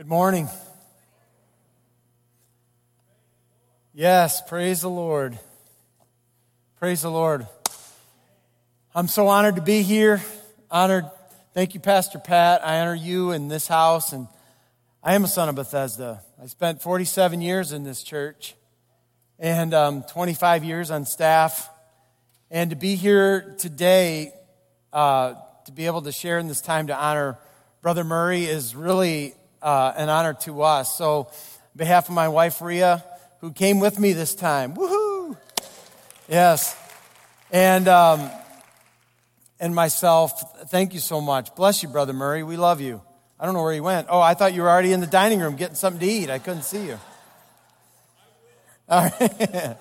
Good 0.00 0.08
morning. 0.08 0.48
Yes, 3.92 4.40
praise 4.40 4.80
the 4.80 4.88
Lord. 4.88 5.38
Praise 6.78 7.02
the 7.02 7.10
Lord. 7.10 7.46
I'm 8.94 9.08
so 9.08 9.28
honored 9.28 9.56
to 9.56 9.60
be 9.60 9.82
here. 9.82 10.22
Honored. 10.70 11.04
Thank 11.52 11.74
you, 11.74 11.80
Pastor 11.80 12.18
Pat. 12.18 12.66
I 12.66 12.80
honor 12.80 12.94
you 12.94 13.32
in 13.32 13.48
this 13.48 13.68
house, 13.68 14.14
and 14.14 14.26
I 15.02 15.14
am 15.16 15.24
a 15.24 15.28
son 15.28 15.50
of 15.50 15.54
Bethesda. 15.54 16.22
I 16.42 16.46
spent 16.46 16.80
47 16.80 17.42
years 17.42 17.72
in 17.72 17.84
this 17.84 18.02
church 18.02 18.54
and 19.38 19.74
um, 19.74 20.02
25 20.04 20.64
years 20.64 20.90
on 20.90 21.04
staff. 21.04 21.68
And 22.50 22.70
to 22.70 22.76
be 22.76 22.94
here 22.94 23.54
today, 23.58 24.32
uh, 24.94 25.34
to 25.66 25.72
be 25.72 25.84
able 25.84 26.00
to 26.00 26.10
share 26.10 26.38
in 26.38 26.48
this 26.48 26.62
time 26.62 26.86
to 26.86 26.96
honor 26.96 27.36
Brother 27.82 28.02
Murray 28.02 28.44
is 28.44 28.74
really 28.74 29.34
uh, 29.62 29.92
an 29.96 30.08
honor 30.08 30.34
to 30.42 30.62
us. 30.62 30.96
So, 30.96 31.18
on 31.20 31.76
behalf 31.76 32.08
of 32.08 32.14
my 32.14 32.28
wife, 32.28 32.60
Ria, 32.60 33.04
who 33.40 33.52
came 33.52 33.80
with 33.80 33.98
me 33.98 34.12
this 34.12 34.34
time, 34.34 34.74
woohoo! 34.74 35.36
Yes. 36.28 36.76
And, 37.50 37.88
um, 37.88 38.30
and 39.58 39.74
myself, 39.74 40.68
thank 40.70 40.94
you 40.94 41.00
so 41.00 41.20
much. 41.20 41.54
Bless 41.54 41.82
you, 41.82 41.88
Brother 41.88 42.12
Murray. 42.12 42.42
We 42.42 42.56
love 42.56 42.80
you. 42.80 43.02
I 43.38 43.46
don't 43.46 43.54
know 43.54 43.62
where 43.62 43.72
he 43.72 43.80
went. 43.80 44.08
Oh, 44.10 44.20
I 44.20 44.34
thought 44.34 44.52
you 44.52 44.62
were 44.62 44.70
already 44.70 44.92
in 44.92 45.00
the 45.00 45.06
dining 45.06 45.40
room 45.40 45.56
getting 45.56 45.74
something 45.74 46.00
to 46.00 46.06
eat. 46.06 46.30
I 46.30 46.38
couldn't 46.38 46.62
see 46.62 46.86
you. 46.86 46.98
All 48.88 49.02
right. 49.02 49.76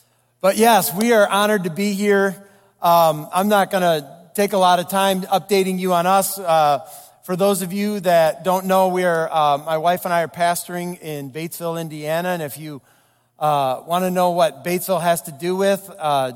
but 0.40 0.56
yes, 0.56 0.92
we 0.94 1.12
are 1.12 1.28
honored 1.28 1.64
to 1.64 1.70
be 1.70 1.92
here. 1.92 2.36
Um, 2.82 3.28
I'm 3.32 3.48
not 3.48 3.70
going 3.70 3.82
to 3.82 4.30
take 4.34 4.52
a 4.52 4.58
lot 4.58 4.78
of 4.78 4.88
time 4.88 5.22
updating 5.22 5.78
you 5.78 5.92
on 5.92 6.06
us. 6.06 6.38
Uh, 6.38 6.88
for 7.28 7.36
those 7.36 7.60
of 7.60 7.74
you 7.74 8.00
that 8.00 8.42
don't 8.42 8.64
know, 8.64 8.88
we 8.88 9.04
are, 9.04 9.30
uh, 9.30 9.58
my 9.58 9.76
wife 9.76 10.06
and 10.06 10.14
I 10.14 10.22
are 10.22 10.28
pastoring 10.28 10.98
in 10.98 11.30
Batesville, 11.30 11.78
Indiana. 11.78 12.30
And 12.30 12.40
if 12.40 12.56
you 12.56 12.80
uh, 13.38 13.82
want 13.86 14.06
to 14.06 14.10
know 14.10 14.30
what 14.30 14.64
Batesville 14.64 15.02
has 15.02 15.20
to 15.24 15.32
do 15.32 15.54
with, 15.54 15.90
uh, 15.98 16.32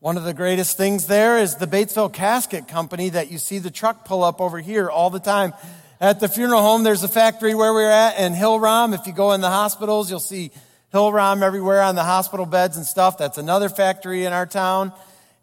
one 0.00 0.16
of 0.16 0.24
the 0.24 0.34
greatest 0.34 0.76
things 0.76 1.06
there 1.06 1.38
is 1.38 1.54
the 1.54 1.68
Batesville 1.68 2.12
Casket 2.12 2.66
Company 2.66 3.10
that 3.10 3.30
you 3.30 3.38
see 3.38 3.60
the 3.60 3.70
truck 3.70 4.04
pull 4.04 4.24
up 4.24 4.40
over 4.40 4.58
here 4.58 4.90
all 4.90 5.10
the 5.10 5.20
time. 5.20 5.54
At 6.00 6.18
the 6.18 6.26
funeral 6.26 6.60
home, 6.60 6.82
there's 6.82 7.04
a 7.04 7.08
factory 7.08 7.54
where 7.54 7.72
we're 7.72 7.88
at, 7.88 8.16
and 8.18 8.34
Hillrom. 8.34 8.94
If 8.94 9.06
you 9.06 9.12
go 9.12 9.30
in 9.30 9.40
the 9.40 9.50
hospitals, 9.50 10.10
you'll 10.10 10.18
see 10.18 10.50
Hillrom 10.92 11.44
everywhere 11.44 11.82
on 11.82 11.94
the 11.94 12.02
hospital 12.02 12.46
beds 12.46 12.76
and 12.76 12.84
stuff. 12.84 13.16
That's 13.16 13.38
another 13.38 13.68
factory 13.68 14.24
in 14.24 14.32
our 14.32 14.46
town. 14.46 14.92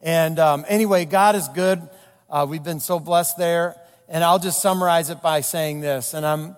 And 0.01 0.39
um, 0.39 0.65
anyway, 0.67 1.05
God 1.05 1.37
is 1.37 1.47
good. 1.47 1.81
Uh, 2.29 2.45
we've 2.49 2.65
been 2.65 2.81
so 2.81 2.99
blessed 2.99 3.37
there. 3.37 3.77
And 4.09 4.23
I'll 4.23 4.39
just 4.39 4.61
summarize 4.61 5.09
it 5.09 5.21
by 5.21 5.41
saying 5.41 5.81
this. 5.81 6.13
And 6.13 6.25
I'm, 6.25 6.55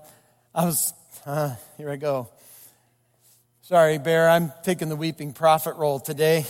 I 0.54 0.66
was, 0.66 0.94
uh, 1.26 1.56
here 1.78 1.90
I 1.90 1.96
go. 1.96 2.30
Sorry, 3.62 3.98
Bear, 3.98 4.30
I'm 4.30 4.52
taking 4.64 4.90
the 4.90 4.96
weeping 4.96 5.34
prophet 5.34 5.76
role 5.76 6.00
today. 6.00 6.46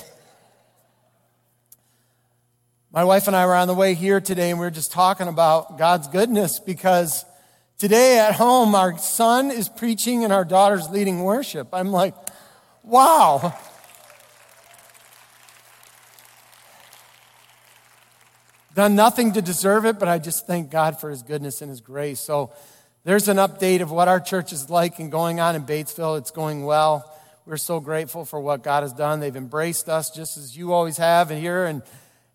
My 2.91 3.03
wife 3.03 3.27
and 3.27 3.35
I 3.35 3.45
were 3.45 3.55
on 3.55 3.67
the 3.67 3.73
way 3.73 3.93
here 3.93 4.21
today, 4.21 4.51
and 4.51 4.59
we 4.59 4.65
were 4.65 4.71
just 4.71 4.91
talking 4.91 5.27
about 5.27 5.77
God's 5.77 6.07
goodness 6.07 6.59
because 6.59 7.25
today 7.77 8.19
at 8.19 8.35
home, 8.35 8.73
our 8.73 8.97
son 8.97 9.51
is 9.51 9.67
preaching 9.67 10.23
and 10.23 10.31
our 10.31 10.45
daughter's 10.45 10.89
leading 10.89 11.23
worship. 11.23 11.69
I'm 11.73 11.91
like, 11.91 12.13
wow. 12.83 13.53
Done 18.75 18.93
nothing 18.93 19.31
to 19.31 19.41
deserve 19.41 19.85
it, 19.85 19.97
but 19.97 20.09
I 20.09 20.19
just 20.19 20.45
thank 20.45 20.69
God 20.69 20.99
for 20.99 21.09
his 21.09 21.23
goodness 21.23 21.61
and 21.61 21.69
his 21.69 21.79
grace. 21.79 22.19
So 22.19 22.51
there's 23.05 23.29
an 23.29 23.37
update 23.37 23.79
of 23.79 23.89
what 23.89 24.09
our 24.09 24.19
church 24.19 24.51
is 24.51 24.69
like 24.69 24.99
and 24.99 25.09
going 25.09 25.39
on 25.39 25.55
in 25.55 25.63
Batesville. 25.63 26.19
It's 26.19 26.31
going 26.31 26.65
well. 26.65 27.09
We're 27.45 27.55
so 27.55 27.79
grateful 27.79 28.25
for 28.25 28.37
what 28.37 28.63
God 28.63 28.83
has 28.83 28.91
done. 28.91 29.21
They've 29.21 29.35
embraced 29.35 29.87
us 29.87 30.09
just 30.09 30.37
as 30.37 30.57
you 30.57 30.73
always 30.73 30.97
have 30.97 31.29
here, 31.29 31.65
and, 31.65 31.83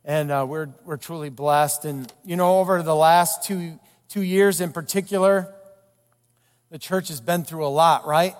and 0.02 0.30
uh, 0.30 0.46
we're, 0.48 0.68
we're 0.86 0.96
truly 0.96 1.28
blessed. 1.28 1.84
And, 1.84 2.10
you 2.24 2.36
know, 2.36 2.58
over 2.60 2.82
the 2.82 2.96
last 2.96 3.44
two, 3.44 3.78
two 4.08 4.22
years 4.22 4.62
in 4.62 4.72
particular, 4.72 5.52
the 6.70 6.78
church 6.78 7.08
has 7.08 7.20
been 7.20 7.44
through 7.44 7.66
a 7.66 7.68
lot, 7.68 8.06
right? 8.06 8.34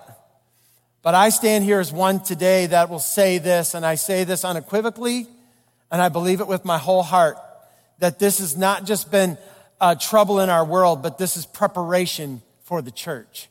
But 1.03 1.13
I 1.13 1.29
stand 1.29 1.65
here 1.65 1.79
as 1.79 1.93
one 1.93 2.23
today 2.23 2.65
that 2.65 2.89
will 2.89 2.99
say 2.99 3.37
this, 3.37 3.75
and 3.75 3.85
I 3.85 3.93
say 3.93 4.23
this 4.23 4.43
unequivocally, 4.43 5.27
and 5.91 6.01
I 6.01 6.09
believe 6.09 6.41
it 6.41 6.47
with 6.47 6.65
my 6.65 6.79
whole 6.79 7.03
heart 7.03 7.37
that 8.01 8.17
this 8.17 8.39
has 8.39 8.57
not 8.57 8.83
just 8.85 9.11
been 9.11 9.37
uh, 9.79 9.95
trouble 9.95 10.39
in 10.39 10.49
our 10.49 10.65
world, 10.65 11.01
but 11.03 11.17
this 11.19 11.37
is 11.37 11.45
preparation 11.45 12.41
for 12.63 12.81
the 12.81 12.91
church. 12.91 13.47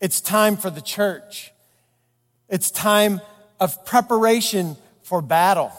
It's 0.00 0.20
time 0.20 0.56
for 0.56 0.68
the 0.68 0.80
church. 0.80 1.52
It's 2.48 2.70
time 2.70 3.20
of 3.60 3.84
preparation 3.86 4.76
for 5.02 5.22
battle. 5.22 5.70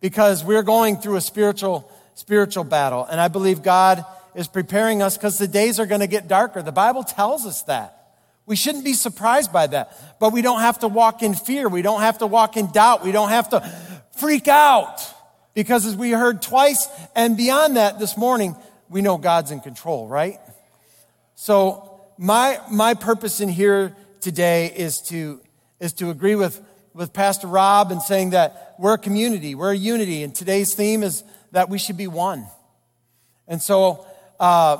Because 0.00 0.44
we're 0.44 0.62
going 0.62 0.98
through 0.98 1.16
a 1.16 1.20
spiritual, 1.20 1.90
spiritual 2.14 2.64
battle. 2.64 3.04
And 3.04 3.20
I 3.20 3.26
believe 3.26 3.62
God 3.62 4.04
is 4.36 4.46
preparing 4.46 5.02
us 5.02 5.16
because 5.16 5.36
the 5.36 5.48
days 5.48 5.80
are 5.80 5.86
going 5.86 6.00
to 6.00 6.06
get 6.06 6.28
darker. 6.28 6.62
The 6.62 6.72
Bible 6.72 7.02
tells 7.02 7.44
us 7.44 7.62
that. 7.64 8.12
We 8.46 8.54
shouldn't 8.54 8.84
be 8.84 8.92
surprised 8.92 9.52
by 9.52 9.66
that. 9.68 10.20
But 10.20 10.32
we 10.32 10.42
don't 10.42 10.60
have 10.60 10.78
to 10.80 10.88
walk 10.88 11.24
in 11.24 11.34
fear. 11.34 11.68
We 11.68 11.82
don't 11.82 12.02
have 12.02 12.18
to 12.18 12.26
walk 12.28 12.56
in 12.56 12.70
doubt. 12.70 13.02
We 13.04 13.10
don't 13.10 13.30
have 13.30 13.48
to 13.50 13.60
freak 14.16 14.46
out. 14.46 15.02
Because 15.54 15.86
as 15.86 15.96
we 15.96 16.10
heard 16.10 16.42
twice 16.42 16.88
and 17.14 17.36
beyond 17.36 17.76
that 17.76 17.98
this 17.98 18.16
morning, 18.16 18.56
we 18.88 19.02
know 19.02 19.16
God's 19.16 19.52
in 19.52 19.60
control, 19.60 20.08
right? 20.08 20.38
So 21.36 22.00
my, 22.18 22.60
my 22.70 22.94
purpose 22.94 23.40
in 23.40 23.48
here 23.48 23.94
today 24.20 24.66
is 24.66 25.00
to, 25.02 25.40
is 25.80 25.92
to 25.94 26.10
agree 26.10 26.34
with, 26.34 26.60
with 26.92 27.12
Pastor 27.12 27.46
Rob 27.46 27.92
and 27.92 28.02
saying 28.02 28.30
that 28.30 28.74
we're 28.78 28.94
a 28.94 28.98
community, 28.98 29.54
we're 29.54 29.72
a 29.72 29.76
unity, 29.76 30.22
and 30.24 30.34
today's 30.34 30.74
theme 30.74 31.02
is 31.02 31.22
that 31.52 31.68
we 31.68 31.78
should 31.78 31.96
be 31.96 32.08
one. 32.08 32.46
And 33.46 33.62
so 33.62 34.06
uh, 34.40 34.78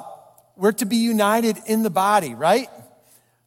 we're 0.56 0.72
to 0.72 0.86
be 0.86 0.96
united 0.96 1.58
in 1.66 1.82
the 1.82 1.90
body, 1.90 2.34
right? 2.34 2.68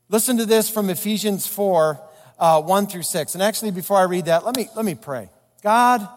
Listen 0.09 0.37
to 0.37 0.45
this 0.45 0.69
from 0.69 0.89
Ephesians 0.89 1.45
4, 1.47 1.99
uh, 2.39 2.61
1 2.61 2.87
through 2.87 3.03
6. 3.03 3.33
And 3.33 3.43
actually, 3.43 3.71
before 3.71 3.97
I 3.97 4.03
read 4.03 4.25
that, 4.25 4.45
let 4.45 4.55
me, 4.55 4.69
let 4.75 4.85
me 4.85 4.95
pray. 4.95 5.29
God, 5.63 6.07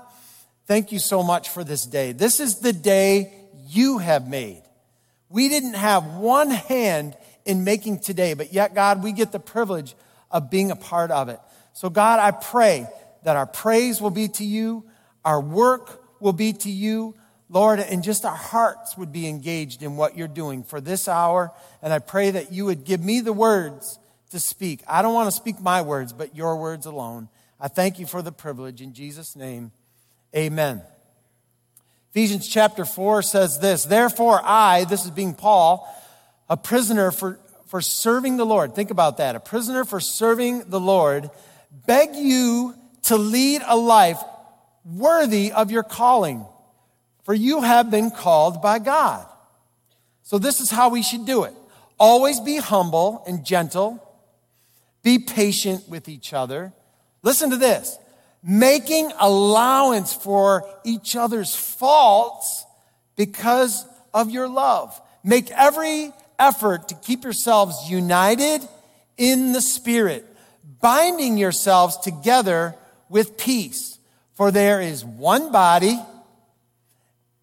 Thank 0.70 0.92
you 0.92 1.00
so 1.00 1.24
much 1.24 1.48
for 1.48 1.64
this 1.64 1.84
day. 1.84 2.12
This 2.12 2.38
is 2.38 2.60
the 2.60 2.72
day 2.72 3.34
you 3.66 3.98
have 3.98 4.28
made. 4.28 4.62
We 5.28 5.48
didn't 5.48 5.74
have 5.74 6.14
one 6.14 6.48
hand 6.48 7.16
in 7.44 7.64
making 7.64 7.98
today, 7.98 8.34
but 8.34 8.52
yet, 8.52 8.72
God, 8.72 9.02
we 9.02 9.10
get 9.10 9.32
the 9.32 9.40
privilege 9.40 9.96
of 10.30 10.48
being 10.48 10.70
a 10.70 10.76
part 10.76 11.10
of 11.10 11.28
it. 11.28 11.40
So, 11.72 11.90
God, 11.90 12.20
I 12.20 12.30
pray 12.30 12.86
that 13.24 13.34
our 13.34 13.48
praise 13.48 14.00
will 14.00 14.12
be 14.12 14.28
to 14.28 14.44
you, 14.44 14.84
our 15.24 15.40
work 15.40 16.04
will 16.20 16.32
be 16.32 16.52
to 16.52 16.70
you, 16.70 17.16
Lord, 17.48 17.80
and 17.80 18.04
just 18.04 18.24
our 18.24 18.36
hearts 18.36 18.96
would 18.96 19.10
be 19.10 19.26
engaged 19.26 19.82
in 19.82 19.96
what 19.96 20.16
you're 20.16 20.28
doing 20.28 20.62
for 20.62 20.80
this 20.80 21.08
hour. 21.08 21.52
And 21.82 21.92
I 21.92 21.98
pray 21.98 22.30
that 22.30 22.52
you 22.52 22.66
would 22.66 22.84
give 22.84 23.02
me 23.02 23.18
the 23.18 23.32
words 23.32 23.98
to 24.30 24.38
speak. 24.38 24.84
I 24.86 25.02
don't 25.02 25.14
want 25.14 25.26
to 25.26 25.36
speak 25.36 25.58
my 25.58 25.82
words, 25.82 26.12
but 26.12 26.36
your 26.36 26.56
words 26.58 26.86
alone. 26.86 27.28
I 27.58 27.66
thank 27.66 27.98
you 27.98 28.06
for 28.06 28.22
the 28.22 28.30
privilege. 28.30 28.80
In 28.80 28.94
Jesus' 28.94 29.34
name, 29.34 29.72
Amen. 30.34 30.82
Ephesians 32.10 32.48
chapter 32.48 32.84
4 32.84 33.22
says 33.22 33.58
this 33.58 33.84
Therefore, 33.84 34.40
I, 34.42 34.84
this 34.84 35.04
is 35.04 35.10
being 35.10 35.34
Paul, 35.34 35.88
a 36.48 36.56
prisoner 36.56 37.10
for, 37.10 37.38
for 37.66 37.80
serving 37.80 38.36
the 38.36 38.46
Lord. 38.46 38.74
Think 38.74 38.90
about 38.90 39.18
that. 39.18 39.36
A 39.36 39.40
prisoner 39.40 39.84
for 39.84 40.00
serving 40.00 40.70
the 40.70 40.80
Lord, 40.80 41.30
beg 41.86 42.14
you 42.14 42.74
to 43.04 43.16
lead 43.16 43.62
a 43.66 43.76
life 43.76 44.20
worthy 44.84 45.52
of 45.52 45.70
your 45.70 45.82
calling, 45.82 46.44
for 47.24 47.34
you 47.34 47.62
have 47.62 47.90
been 47.90 48.10
called 48.10 48.60
by 48.62 48.78
God. 48.78 49.26
So, 50.22 50.38
this 50.38 50.60
is 50.60 50.70
how 50.70 50.90
we 50.90 51.02
should 51.02 51.26
do 51.26 51.44
it 51.44 51.54
always 52.00 52.40
be 52.40 52.56
humble 52.56 53.22
and 53.26 53.44
gentle, 53.44 54.02
be 55.02 55.18
patient 55.18 55.86
with 55.88 56.08
each 56.08 56.32
other. 56.32 56.72
Listen 57.22 57.50
to 57.50 57.56
this 57.56 57.98
making 58.42 59.12
allowance 59.18 60.14
for 60.14 60.68
each 60.84 61.16
other's 61.16 61.54
faults 61.54 62.64
because 63.16 63.84
of 64.14 64.30
your 64.30 64.48
love. 64.48 64.98
Make 65.22 65.50
every 65.50 66.12
effort 66.38 66.88
to 66.88 66.94
keep 66.94 67.24
yourselves 67.24 67.90
united 67.90 68.66
in 69.18 69.52
the 69.52 69.60
Spirit, 69.60 70.26
binding 70.80 71.36
yourselves 71.36 71.98
together 71.98 72.74
with 73.08 73.36
peace. 73.36 73.98
For 74.34 74.50
there 74.50 74.80
is 74.80 75.04
one 75.04 75.52
body 75.52 76.00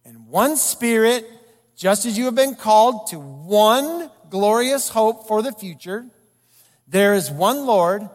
and 0.03 0.27
one 0.27 0.57
Spirit, 0.57 1.29
just 1.75 2.07
as 2.07 2.17
you 2.17 2.25
have 2.25 2.33
been 2.33 2.55
called 2.55 3.07
to 3.07 3.19
one 3.19 4.09
glorious 4.31 4.89
hope 4.89 5.27
for 5.27 5.43
the 5.43 5.51
future. 5.51 6.07
There 6.87 7.13
is 7.13 7.29
one 7.29 7.67
Lord, 7.67 8.09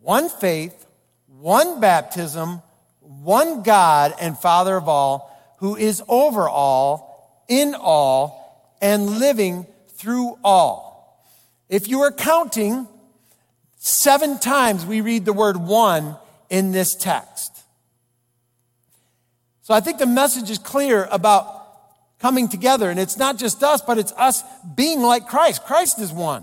one 0.00 0.30
faith, 0.30 0.85
one 1.46 1.78
baptism, 1.78 2.60
one 2.98 3.62
God 3.62 4.12
and 4.20 4.36
Father 4.36 4.74
of 4.74 4.88
all, 4.88 5.30
who 5.60 5.76
is 5.76 6.02
over 6.08 6.48
all, 6.48 7.46
in 7.46 7.76
all, 7.76 8.76
and 8.82 9.20
living 9.20 9.64
through 9.90 10.36
all. 10.42 11.24
If 11.68 11.86
you 11.86 12.00
are 12.00 12.10
counting, 12.10 12.88
seven 13.76 14.40
times 14.40 14.84
we 14.84 15.00
read 15.00 15.24
the 15.24 15.32
word 15.32 15.56
one 15.56 16.16
in 16.50 16.72
this 16.72 16.96
text. 16.96 17.52
So 19.62 19.72
I 19.72 19.78
think 19.78 19.98
the 19.98 20.06
message 20.06 20.50
is 20.50 20.58
clear 20.58 21.06
about 21.12 22.18
coming 22.18 22.48
together. 22.48 22.90
And 22.90 22.98
it's 22.98 23.18
not 23.18 23.38
just 23.38 23.62
us, 23.62 23.82
but 23.82 23.98
it's 23.98 24.12
us 24.16 24.42
being 24.74 25.00
like 25.00 25.28
Christ. 25.28 25.62
Christ 25.62 26.00
is 26.00 26.12
one. 26.12 26.42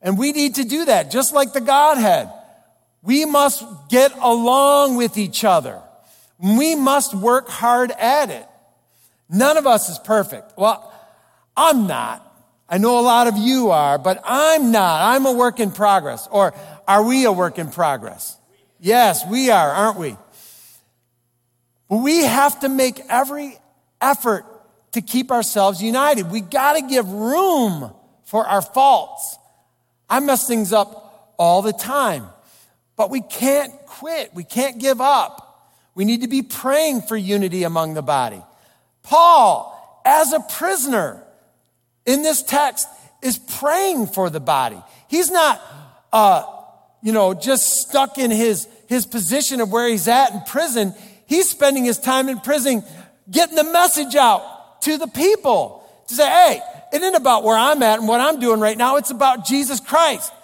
And 0.00 0.16
we 0.16 0.30
need 0.30 0.54
to 0.54 0.64
do 0.64 0.84
that, 0.84 1.10
just 1.10 1.34
like 1.34 1.52
the 1.52 1.60
Godhead. 1.60 2.30
We 3.02 3.24
must 3.24 3.64
get 3.88 4.12
along 4.20 4.96
with 4.96 5.16
each 5.16 5.44
other. 5.44 5.80
We 6.38 6.74
must 6.74 7.14
work 7.14 7.48
hard 7.48 7.90
at 7.92 8.30
it. 8.30 8.46
None 9.28 9.56
of 9.56 9.66
us 9.66 9.88
is 9.88 9.98
perfect. 9.98 10.52
Well, 10.56 10.92
I'm 11.56 11.86
not. 11.86 12.26
I 12.68 12.78
know 12.78 12.98
a 12.98 13.02
lot 13.02 13.26
of 13.26 13.36
you 13.36 13.70
are, 13.70 13.98
but 13.98 14.20
I'm 14.24 14.70
not. 14.70 15.14
I'm 15.14 15.26
a 15.26 15.32
work 15.32 15.60
in 15.60 15.70
progress. 15.70 16.28
Or 16.30 16.54
are 16.86 17.02
we 17.02 17.24
a 17.24 17.32
work 17.32 17.58
in 17.58 17.70
progress? 17.70 18.36
Yes, 18.78 19.26
we 19.26 19.50
are, 19.50 19.70
aren't 19.70 19.98
we? 19.98 20.16
But 21.88 21.98
we 21.98 22.22
have 22.24 22.60
to 22.60 22.68
make 22.68 23.00
every 23.08 23.58
effort 24.00 24.44
to 24.92 25.02
keep 25.02 25.30
ourselves 25.30 25.82
united. 25.82 26.30
We 26.30 26.40
got 26.40 26.74
to 26.74 26.82
give 26.82 27.10
room 27.10 27.92
for 28.24 28.46
our 28.46 28.62
faults. 28.62 29.36
I 30.08 30.20
mess 30.20 30.46
things 30.46 30.72
up 30.72 31.34
all 31.38 31.62
the 31.62 31.72
time, 31.72 32.26
but 33.00 33.08
we 33.08 33.22
can't 33.22 33.72
quit. 33.86 34.30
We 34.34 34.44
can't 34.44 34.78
give 34.78 35.00
up. 35.00 35.72
We 35.94 36.04
need 36.04 36.20
to 36.20 36.28
be 36.28 36.42
praying 36.42 37.00
for 37.00 37.16
unity 37.16 37.62
among 37.62 37.94
the 37.94 38.02
body. 38.02 38.42
Paul, 39.02 40.02
as 40.04 40.34
a 40.34 40.40
prisoner 40.40 41.24
in 42.04 42.20
this 42.20 42.42
text, 42.42 42.86
is 43.22 43.38
praying 43.38 44.08
for 44.08 44.28
the 44.28 44.38
body. 44.38 44.76
He's 45.08 45.30
not, 45.30 45.62
uh, 46.12 46.44
you 47.02 47.12
know, 47.12 47.32
just 47.32 47.88
stuck 47.88 48.18
in 48.18 48.30
his, 48.30 48.68
his 48.86 49.06
position 49.06 49.62
of 49.62 49.72
where 49.72 49.88
he's 49.88 50.06
at 50.06 50.34
in 50.34 50.42
prison. 50.42 50.92
He's 51.24 51.48
spending 51.48 51.86
his 51.86 51.98
time 51.98 52.28
in 52.28 52.38
prison 52.40 52.84
getting 53.30 53.56
the 53.56 53.64
message 53.64 54.14
out 54.14 54.82
to 54.82 54.98
the 54.98 55.06
people 55.06 55.90
to 56.08 56.14
say, 56.14 56.28
hey, 56.28 56.60
it 56.92 57.00
isn't 57.00 57.14
about 57.14 57.44
where 57.44 57.56
I'm 57.56 57.82
at 57.82 57.98
and 57.98 58.06
what 58.06 58.20
I'm 58.20 58.40
doing 58.40 58.60
right 58.60 58.76
now. 58.76 58.96
It's 58.96 59.10
about 59.10 59.46
Jesus 59.46 59.80
Christ. 59.80 60.34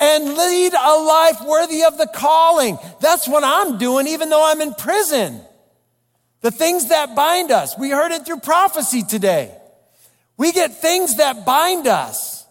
And 0.00 0.24
lead 0.34 0.72
a 0.72 0.94
life 1.02 1.42
worthy 1.46 1.84
of 1.84 1.98
the 1.98 2.08
calling. 2.14 2.78
That's 3.00 3.28
what 3.28 3.44
I'm 3.44 3.76
doing, 3.76 4.06
even 4.06 4.30
though 4.30 4.50
I'm 4.50 4.62
in 4.62 4.72
prison. 4.74 5.40
The 6.40 6.50
things 6.50 6.88
that 6.88 7.14
bind 7.14 7.50
us. 7.50 7.76
We 7.78 7.90
heard 7.90 8.10
it 8.10 8.24
through 8.24 8.40
prophecy 8.40 9.02
today. 9.02 9.54
We 10.38 10.52
get 10.52 10.80
things 10.80 11.18
that 11.18 11.44
bind 11.44 11.86
us, 11.86 12.46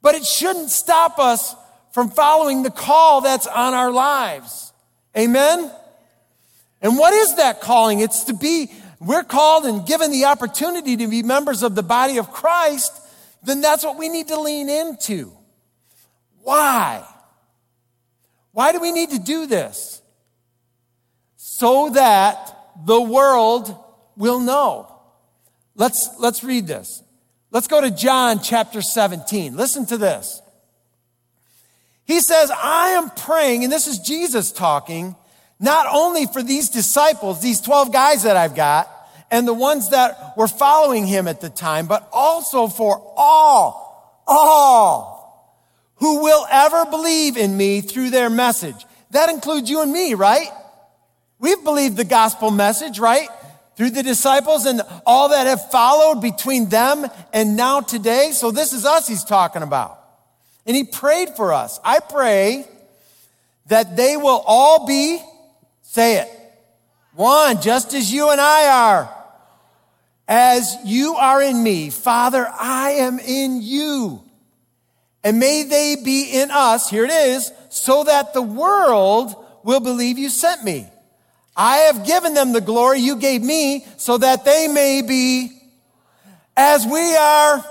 but 0.00 0.14
it 0.14 0.24
shouldn't 0.24 0.70
stop 0.70 1.18
us 1.18 1.54
from 1.92 2.08
following 2.10 2.62
the 2.62 2.70
call 2.70 3.20
that's 3.20 3.46
on 3.46 3.74
our 3.74 3.90
lives. 3.92 4.72
Amen? 5.14 5.70
And 6.80 6.96
what 6.96 7.12
is 7.12 7.36
that 7.36 7.60
calling? 7.60 8.00
It's 8.00 8.24
to 8.24 8.32
be, 8.32 8.70
we're 9.00 9.22
called 9.22 9.66
and 9.66 9.86
given 9.86 10.12
the 10.12 10.24
opportunity 10.24 10.96
to 10.96 11.08
be 11.08 11.22
members 11.22 11.62
of 11.62 11.74
the 11.74 11.82
body 11.82 12.16
of 12.16 12.30
Christ, 12.30 12.92
then 13.42 13.60
that's 13.60 13.84
what 13.84 13.98
we 13.98 14.08
need 14.08 14.28
to 14.28 14.40
lean 14.40 14.70
into. 14.70 15.35
Why? 16.46 17.02
Why 18.52 18.70
do 18.70 18.78
we 18.78 18.92
need 18.92 19.10
to 19.10 19.18
do 19.18 19.46
this? 19.46 20.00
So 21.34 21.90
that 21.90 22.56
the 22.84 23.00
world 23.00 23.76
will 24.16 24.38
know. 24.38 24.86
Let's, 25.74 26.08
let's 26.20 26.44
read 26.44 26.68
this. 26.68 27.02
Let's 27.50 27.66
go 27.66 27.80
to 27.80 27.90
John 27.90 28.38
chapter 28.40 28.80
17. 28.80 29.56
Listen 29.56 29.86
to 29.86 29.96
this. 29.96 30.40
He 32.04 32.20
says, 32.20 32.52
I 32.52 32.90
am 32.90 33.10
praying, 33.10 33.64
and 33.64 33.72
this 33.72 33.88
is 33.88 33.98
Jesus 33.98 34.52
talking 34.52 35.16
not 35.58 35.88
only 35.92 36.26
for 36.26 36.44
these 36.44 36.70
disciples, 36.70 37.42
these 37.42 37.60
12 37.60 37.92
guys 37.92 38.22
that 38.22 38.36
I've 38.36 38.54
got, 38.54 38.88
and 39.32 39.48
the 39.48 39.54
ones 39.54 39.90
that 39.90 40.34
were 40.36 40.46
following 40.46 41.08
him 41.08 41.26
at 41.26 41.40
the 41.40 41.50
time, 41.50 41.88
but 41.88 42.08
also 42.12 42.68
for 42.68 43.02
all, 43.16 44.22
all 44.28 45.15
who 45.96 46.22
will 46.22 46.46
ever 46.50 46.84
believe 46.86 47.36
in 47.36 47.56
me 47.56 47.80
through 47.80 48.10
their 48.10 48.30
message. 48.30 48.84
That 49.10 49.30
includes 49.30 49.70
you 49.70 49.82
and 49.82 49.92
me, 49.92 50.14
right? 50.14 50.48
We've 51.38 51.62
believed 51.62 51.96
the 51.96 52.04
gospel 52.04 52.50
message, 52.50 52.98
right? 52.98 53.28
Through 53.76 53.90
the 53.90 54.02
disciples 54.02 54.66
and 54.66 54.82
all 55.04 55.30
that 55.30 55.46
have 55.46 55.70
followed 55.70 56.20
between 56.20 56.68
them 56.68 57.06
and 57.32 57.56
now 57.56 57.80
today. 57.80 58.30
So 58.32 58.50
this 58.50 58.72
is 58.72 58.84
us 58.84 59.06
he's 59.06 59.24
talking 59.24 59.62
about. 59.62 59.98
And 60.66 60.74
he 60.76 60.84
prayed 60.84 61.30
for 61.30 61.52
us. 61.52 61.78
I 61.84 62.00
pray 62.00 62.66
that 63.66 63.96
they 63.96 64.16
will 64.16 64.42
all 64.46 64.86
be 64.86 65.20
Say 65.96 66.18
it. 66.18 66.28
One, 67.14 67.62
just 67.62 67.94
as 67.94 68.12
you 68.12 68.28
and 68.28 68.38
I 68.38 68.68
are. 68.68 69.14
As 70.28 70.76
you 70.84 71.14
are 71.14 71.40
in 71.40 71.62
me, 71.62 71.88
Father, 71.88 72.46
I 72.46 72.90
am 72.98 73.18
in 73.18 73.62
you. 73.62 74.22
And 75.24 75.38
may 75.38 75.64
they 75.64 75.96
be 75.96 76.30
in 76.40 76.50
us, 76.50 76.88
here 76.88 77.04
it 77.04 77.10
is, 77.10 77.50
so 77.68 78.04
that 78.04 78.32
the 78.32 78.42
world 78.42 79.34
will 79.64 79.80
believe 79.80 80.18
you 80.18 80.28
sent 80.28 80.62
me. 80.62 80.86
I 81.56 81.78
have 81.78 82.06
given 82.06 82.34
them 82.34 82.52
the 82.52 82.60
glory 82.60 83.00
you 83.00 83.16
gave 83.16 83.42
me 83.42 83.86
so 83.96 84.18
that 84.18 84.44
they 84.44 84.68
may 84.68 85.02
be 85.02 85.50
as 86.56 86.86
we 86.86 87.16
are. 87.16 87.64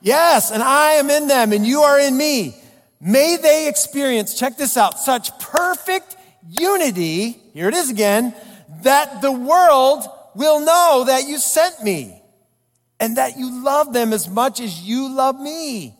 Yes, 0.00 0.52
and 0.52 0.62
I 0.62 0.92
am 0.92 1.10
in 1.10 1.26
them 1.26 1.52
and 1.52 1.66
you 1.66 1.80
are 1.80 1.98
in 1.98 2.16
me. 2.16 2.56
May 3.00 3.36
they 3.36 3.68
experience, 3.68 4.38
check 4.38 4.56
this 4.56 4.76
out, 4.76 4.98
such 4.98 5.36
perfect 5.38 6.16
unity, 6.48 7.32
here 7.52 7.68
it 7.68 7.74
is 7.74 7.90
again, 7.90 8.34
that 8.82 9.20
the 9.20 9.32
world 9.32 10.04
will 10.34 10.60
know 10.60 11.04
that 11.06 11.26
you 11.26 11.38
sent 11.38 11.82
me 11.82 12.22
and 13.00 13.16
that 13.16 13.36
you 13.36 13.64
love 13.64 13.92
them 13.92 14.12
as 14.12 14.28
much 14.28 14.60
as 14.60 14.82
you 14.82 15.14
love 15.14 15.40
me. 15.40 15.95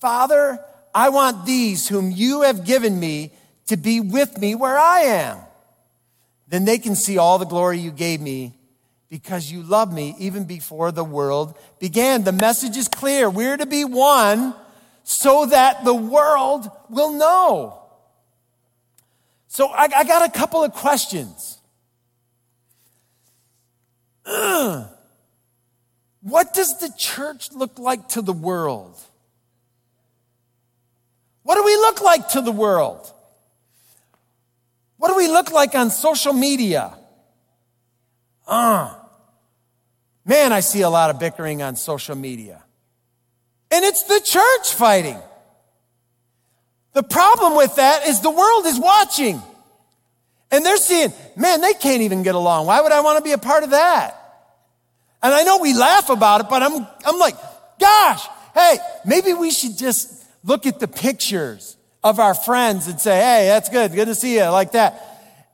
Father, 0.00 0.58
I 0.94 1.08
want 1.08 1.46
these 1.46 1.88
whom 1.88 2.10
you 2.10 2.42
have 2.42 2.64
given 2.64 2.98
me 2.98 3.32
to 3.66 3.76
be 3.76 4.00
with 4.00 4.38
me 4.38 4.54
where 4.54 4.78
I 4.78 5.00
am. 5.00 5.38
Then 6.48 6.64
they 6.64 6.78
can 6.78 6.94
see 6.94 7.18
all 7.18 7.38
the 7.38 7.44
glory 7.44 7.78
you 7.78 7.90
gave 7.90 8.20
me 8.20 8.54
because 9.08 9.50
you 9.50 9.62
love 9.62 9.92
me 9.92 10.14
even 10.18 10.44
before 10.44 10.92
the 10.92 11.04
world 11.04 11.56
began. 11.78 12.24
The 12.24 12.32
message 12.32 12.76
is 12.76 12.88
clear. 12.88 13.28
We're 13.28 13.56
to 13.56 13.66
be 13.66 13.84
one 13.84 14.54
so 15.04 15.46
that 15.46 15.84
the 15.84 15.94
world 15.94 16.70
will 16.88 17.12
know. 17.12 17.80
So 19.48 19.68
I, 19.68 19.88
I 19.96 20.04
got 20.04 20.28
a 20.28 20.38
couple 20.38 20.62
of 20.62 20.72
questions. 20.72 21.58
Ugh. 24.24 24.88
What 26.22 26.54
does 26.54 26.80
the 26.80 26.92
church 26.98 27.52
look 27.52 27.78
like 27.78 28.08
to 28.08 28.20
the 28.20 28.32
world? 28.32 28.98
What 31.46 31.54
do 31.54 31.62
we 31.62 31.76
look 31.76 32.02
like 32.02 32.30
to 32.30 32.40
the 32.40 32.50
world? 32.50 33.12
What 34.96 35.10
do 35.10 35.16
we 35.16 35.28
look 35.28 35.52
like 35.52 35.76
on 35.76 35.90
social 35.90 36.32
media? 36.32 36.92
Uh, 38.48 38.92
man, 40.24 40.52
I 40.52 40.58
see 40.58 40.80
a 40.80 40.90
lot 40.90 41.10
of 41.10 41.20
bickering 41.20 41.62
on 41.62 41.76
social 41.76 42.16
media. 42.16 42.64
And 43.70 43.84
it's 43.84 44.02
the 44.02 44.20
church 44.24 44.74
fighting. 44.74 45.20
The 46.94 47.04
problem 47.04 47.56
with 47.56 47.76
that 47.76 48.08
is 48.08 48.22
the 48.22 48.30
world 48.30 48.66
is 48.66 48.80
watching. 48.80 49.40
And 50.50 50.66
they're 50.66 50.78
seeing, 50.78 51.12
man, 51.36 51.60
they 51.60 51.74
can't 51.74 52.02
even 52.02 52.24
get 52.24 52.34
along. 52.34 52.66
Why 52.66 52.80
would 52.80 52.90
I 52.90 53.02
want 53.02 53.18
to 53.18 53.22
be 53.22 53.30
a 53.30 53.38
part 53.38 53.62
of 53.62 53.70
that? 53.70 54.20
And 55.22 55.32
I 55.32 55.44
know 55.44 55.58
we 55.58 55.74
laugh 55.74 56.10
about 56.10 56.40
it, 56.40 56.48
but 56.50 56.64
I'm, 56.64 56.84
I'm 57.04 57.18
like, 57.20 57.36
gosh, 57.78 58.26
hey, 58.52 58.78
maybe 59.04 59.32
we 59.32 59.52
should 59.52 59.78
just 59.78 60.25
look 60.46 60.64
at 60.64 60.80
the 60.80 60.88
pictures 60.88 61.76
of 62.02 62.20
our 62.20 62.34
friends 62.34 62.86
and 62.86 62.98
say, 62.98 63.16
hey, 63.16 63.46
that's 63.48 63.68
good. 63.68 63.92
Good 63.92 64.06
to 64.06 64.14
see 64.14 64.36
you 64.36 64.44
like 64.44 64.72
that. 64.72 65.02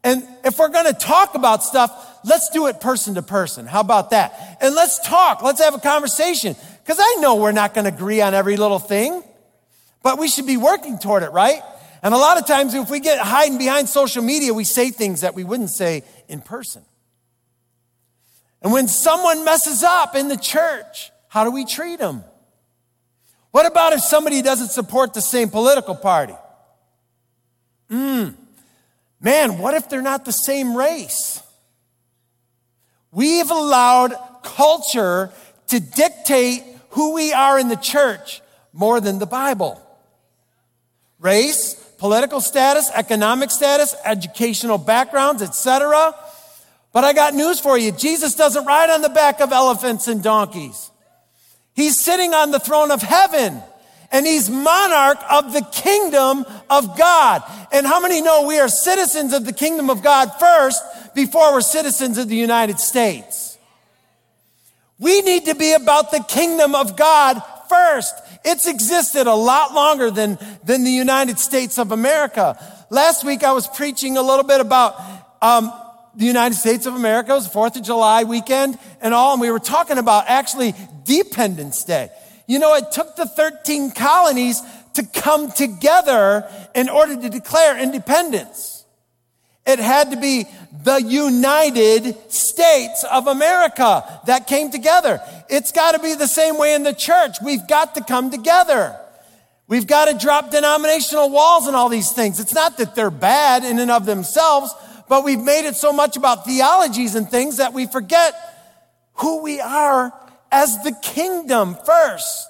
And 0.04 0.22
if 0.44 0.58
we're 0.58 0.68
going 0.68 0.87
to 0.87 0.92
talk 0.92 1.34
about 1.34 1.62
stuff, 1.62 2.20
let's 2.25 2.50
do 2.50 2.66
it 2.66 2.80
person 2.80 3.14
to 3.14 3.22
person. 3.22 3.66
How 3.66 3.80
about 3.80 4.11
that? 4.11 4.58
And 4.61 4.75
let's 4.75 4.99
talk. 5.00 5.42
Let's 5.42 5.62
have 5.62 5.75
a 5.75 5.80
conversation. 5.80 6.54
Because 6.84 6.99
I 7.00 7.16
know 7.20 7.37
we're 7.37 7.52
not 7.52 7.75
going 7.75 7.87
to 7.87 7.94
agree 7.94 8.20
on 8.20 8.34
every 8.34 8.56
little 8.56 8.78
thing. 8.78 9.22
But 10.02 10.18
we 10.18 10.28
should 10.28 10.46
be 10.46 10.56
working 10.56 10.99
toward 10.99 11.22
it, 11.22 11.30
right? 11.30 11.62
And 12.02 12.12
a 12.12 12.16
lot 12.16 12.37
of 12.37 12.46
times, 12.46 12.75
if 12.75 12.90
we 12.90 12.99
get 12.99 13.20
hiding 13.20 13.58
behind 13.58 13.88
social 13.88 14.22
media, 14.22 14.52
we 14.52 14.64
say 14.64 14.90
things 14.90 15.20
that 15.20 15.37
we 15.37 15.44
wouldn't 15.44 15.70
say 15.70 16.02
in 16.28 16.40
person. 16.40 16.82
And 18.61 18.72
when 18.72 18.88
someone 18.88 19.44
messes 19.44 19.84
up 19.84 20.16
in 20.16 20.26
the 20.26 20.37
church, 20.37 21.12
how 21.28 21.44
do 21.44 21.52
we 21.52 21.64
treat 21.64 22.00
them? 22.00 22.25
What 23.52 23.66
about 23.66 23.92
if 23.92 24.00
somebody 24.00 24.42
doesn't 24.42 24.71
support 24.71 25.14
the 25.14 25.21
same 25.21 25.50
political 25.50 25.94
party? 25.94 26.35
Hmm. 27.88 28.30
Man, 29.21 29.59
what 29.59 29.75
if 29.75 29.88
they're 29.88 30.02
not 30.02 30.25
the 30.25 30.32
same 30.32 30.75
race? 30.75 31.40
We've 33.12 33.50
allowed 33.50 34.14
culture 34.42 35.30
to 35.68 35.80
dictate 35.80 36.64
who 36.90 37.12
we 37.14 37.32
are 37.32 37.59
in 37.59 37.68
the 37.68 37.76
church 37.76 38.40
more 38.73 39.00
than 39.00 39.18
the 39.18 39.26
Bible. 39.26 39.80
Race, 41.21 41.75
political 41.99 42.40
status, 42.40 42.90
economic 42.94 43.50
status, 43.50 43.94
educational 44.04 44.78
backgrounds, 44.78 45.42
etc. 45.42 46.14
But 46.92 47.04
I 47.04 47.12
got 47.12 47.35
news 47.35 47.61
for 47.61 47.76
you. 47.76 47.92
Jesus 47.92 48.35
doesn't 48.35 48.64
ride 48.64 48.90
on 48.90 49.02
the 49.02 49.09
back 49.11 49.40
of 49.40 49.52
elephants 49.52 50.09
and 50.09 50.23
donkeys. 50.23 50.90
He's 51.75 51.99
sitting 51.99 52.35
on 52.35 52.50
the 52.50 52.61
throne 52.61 52.91
of 52.91 53.02
heaven 53.02 53.62
and 54.12 54.26
he's 54.26 54.50
monarch 54.50 55.19
of 55.31 55.55
the 55.55 55.62
kingdom 55.73 56.45
of 56.69 56.99
God. 56.99 57.43
And 57.73 57.87
how 57.87 57.99
many 57.99 58.21
know 58.21 58.47
we 58.47 58.59
are 58.59 58.69
citizens 58.69 59.33
of 59.33 59.47
the 59.47 59.55
kingdom 59.55 59.88
of 59.88 60.02
God 60.02 60.31
first 60.38 60.83
before 61.14 61.52
we're 61.52 61.62
citizens 61.62 62.19
of 62.19 62.29
the 62.29 62.37
United 62.37 62.79
States? 62.79 63.57
We 64.99 65.23
need 65.23 65.47
to 65.47 65.55
be 65.55 65.73
about 65.73 66.11
the 66.11 66.23
kingdom 66.29 66.75
of 66.75 66.97
God 66.97 67.43
first. 67.71 68.14
It's 68.45 68.67
existed 68.67 69.26
a 69.26 69.35
lot 69.35 69.73
longer 69.73 70.11
than, 70.11 70.38
than 70.62 70.85
the 70.85 70.91
United 70.91 71.38
States 71.38 71.79
of 71.79 71.91
America. 71.91 72.59
Last 72.91 73.25
week 73.25 73.43
I 73.43 73.52
was 73.52 73.67
preaching 73.67 74.19
a 74.19 74.23
little 74.23 74.45
bit 74.45 74.61
about 74.61 75.00
um, 75.41 75.73
the 76.14 76.26
United 76.26 76.55
States 76.55 76.85
of 76.85 76.95
America. 76.95 77.33
It 77.33 77.37
was 77.37 77.49
4th 77.49 77.76
of 77.76 77.83
July 77.83 78.25
weekend 78.25 78.79
and 79.00 79.14
all, 79.14 79.33
and 79.33 79.41
we 79.41 79.50
were 79.50 79.59
talking 79.59 79.97
about 79.97 80.25
actually 80.29 80.75
Dependence 81.04 81.85
Day. 81.85 82.11
You 82.47 82.59
know, 82.59 82.75
it 82.75 82.92
took 82.92 83.16
the 83.16 83.26
13 83.26 83.92
colonies 83.92 84.61
to 84.94 85.04
come 85.04 85.50
together 85.52 86.49
in 86.75 86.88
order 86.88 87.16
to 87.16 87.28
declare 87.30 87.78
independence. 87.78 88.85
It 89.64 89.78
had 89.78 90.11
to 90.11 90.16
be 90.16 90.47
the 90.82 91.00
United 91.00 92.32
States 92.32 93.04
of 93.04 93.28
America 93.28 94.21
that 94.26 94.49
came 94.49 94.71
together. 94.71 95.21
It's 95.49 95.71
got 95.71 95.92
to 95.92 96.00
be 96.00 96.14
the 96.14 96.26
same 96.26 96.59
way 96.59 96.75
in 96.75 96.82
the 96.82 96.92
church. 96.92 97.37
We've 97.42 97.66
got 97.68 97.94
to 97.94 98.02
come 98.02 98.30
together. 98.30 98.99
We've 99.68 99.87
got 99.87 100.06
to 100.06 100.18
drop 100.18 100.50
denominational 100.50 101.30
walls 101.30 101.68
and 101.68 101.76
all 101.76 101.88
these 101.88 102.11
things. 102.11 102.40
It's 102.40 102.54
not 102.54 102.76
that 102.78 102.94
they're 102.94 103.11
bad 103.11 103.64
in 103.64 103.78
and 103.78 103.90
of 103.90 104.04
themselves, 104.04 104.75
but 105.09 105.25
we've 105.25 105.40
made 105.40 105.66
it 105.66 105.76
so 105.76 105.92
much 105.92 106.16
about 106.16 106.44
theologies 106.44 107.14
and 107.14 107.28
things 107.30 107.59
that 107.59 107.73
we 107.73 107.87
forget 107.87 108.35
who 109.14 109.42
we 109.42 109.61
are 109.61 110.12
as 110.52 110.80
the 110.85 110.92
kingdom 111.02 111.76
first. 111.85 112.49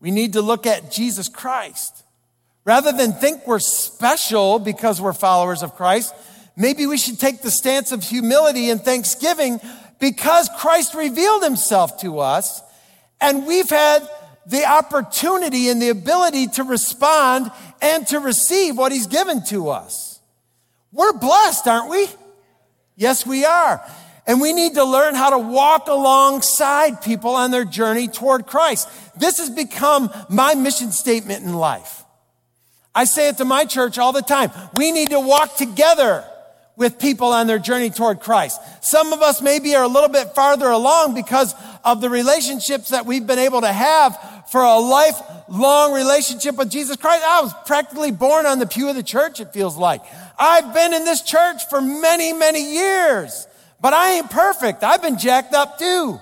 We 0.00 0.10
need 0.10 0.34
to 0.34 0.42
look 0.42 0.66
at 0.66 0.90
Jesus 0.90 1.28
Christ. 1.28 2.04
Rather 2.64 2.92
than 2.92 3.12
think 3.12 3.46
we're 3.46 3.60
special 3.60 4.58
because 4.58 5.00
we're 5.00 5.14
followers 5.14 5.62
of 5.62 5.74
Christ, 5.74 6.14
maybe 6.56 6.86
we 6.86 6.98
should 6.98 7.18
take 7.18 7.40
the 7.40 7.50
stance 7.50 7.92
of 7.92 8.02
humility 8.02 8.68
and 8.68 8.82
thanksgiving 8.82 9.60
because 9.98 10.50
Christ 10.58 10.94
revealed 10.94 11.42
himself 11.42 12.00
to 12.02 12.18
us 12.18 12.60
and 13.20 13.46
we've 13.46 13.70
had 13.70 14.06
the 14.46 14.64
opportunity 14.66 15.68
and 15.68 15.80
the 15.80 15.88
ability 15.88 16.48
to 16.48 16.64
respond 16.64 17.50
and 17.80 18.06
to 18.08 18.18
receive 18.18 18.76
what 18.76 18.92
he's 18.92 19.06
given 19.06 19.44
to 19.44 19.70
us. 19.70 20.20
We're 20.92 21.12
blessed, 21.12 21.66
aren't 21.66 21.90
we? 21.90 22.08
Yes, 22.96 23.26
we 23.26 23.44
are. 23.44 23.82
And 24.28 24.42
we 24.42 24.52
need 24.52 24.74
to 24.74 24.84
learn 24.84 25.14
how 25.14 25.30
to 25.30 25.38
walk 25.38 25.88
alongside 25.88 27.00
people 27.00 27.30
on 27.30 27.50
their 27.50 27.64
journey 27.64 28.08
toward 28.08 28.46
Christ. 28.46 28.86
This 29.18 29.38
has 29.38 29.48
become 29.48 30.10
my 30.28 30.54
mission 30.54 30.92
statement 30.92 31.44
in 31.44 31.54
life. 31.54 32.04
I 32.94 33.04
say 33.04 33.30
it 33.30 33.38
to 33.38 33.46
my 33.46 33.64
church 33.64 33.96
all 33.96 34.12
the 34.12 34.20
time. 34.20 34.50
We 34.76 34.92
need 34.92 35.10
to 35.10 35.20
walk 35.20 35.56
together 35.56 36.24
with 36.76 36.98
people 36.98 37.28
on 37.28 37.46
their 37.46 37.58
journey 37.58 37.88
toward 37.88 38.20
Christ. 38.20 38.60
Some 38.84 39.14
of 39.14 39.22
us 39.22 39.40
maybe 39.40 39.74
are 39.74 39.82
a 39.82 39.88
little 39.88 40.10
bit 40.10 40.34
farther 40.34 40.68
along 40.68 41.14
because 41.14 41.54
of 41.82 42.02
the 42.02 42.10
relationships 42.10 42.90
that 42.90 43.06
we've 43.06 43.26
been 43.26 43.38
able 43.38 43.62
to 43.62 43.72
have 43.72 44.44
for 44.52 44.62
a 44.62 44.78
lifelong 44.78 45.94
relationship 45.94 46.56
with 46.56 46.70
Jesus 46.70 46.96
Christ. 46.96 47.24
I 47.26 47.40
was 47.40 47.54
practically 47.64 48.10
born 48.10 48.44
on 48.44 48.58
the 48.58 48.66
pew 48.66 48.90
of 48.90 48.94
the 48.94 49.02
church, 49.02 49.40
it 49.40 49.54
feels 49.54 49.78
like. 49.78 50.02
I've 50.38 50.74
been 50.74 50.92
in 50.92 51.06
this 51.06 51.22
church 51.22 51.66
for 51.70 51.80
many, 51.80 52.34
many 52.34 52.74
years. 52.74 53.47
But 53.80 53.92
I 53.92 54.14
ain't 54.14 54.30
perfect. 54.30 54.82
I've 54.82 55.02
been 55.02 55.18
jacked 55.18 55.54
up 55.54 55.78
too. 55.78 56.20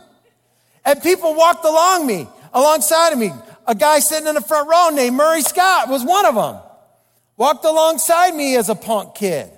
And 0.85 1.03
people 1.03 1.35
walked 1.35 1.65
along 1.65 2.07
me, 2.07 2.29
alongside 2.53 3.13
of 3.13 3.19
me. 3.19 3.33
A 3.67 3.75
guy 3.75 3.99
sitting 3.99 4.29
in 4.29 4.35
the 4.35 4.41
front 4.41 4.69
row 4.69 4.91
named 4.91 5.17
Murray 5.17 5.43
Scott 5.43 5.89
was 5.89 6.05
one 6.05 6.25
of 6.27 6.35
them. 6.35 6.59
Walked 7.37 7.65
alongside 7.65 8.35
me 8.35 8.57
as 8.57 8.69
a 8.69 8.75
punk 8.75 9.15
kid. 9.15 9.51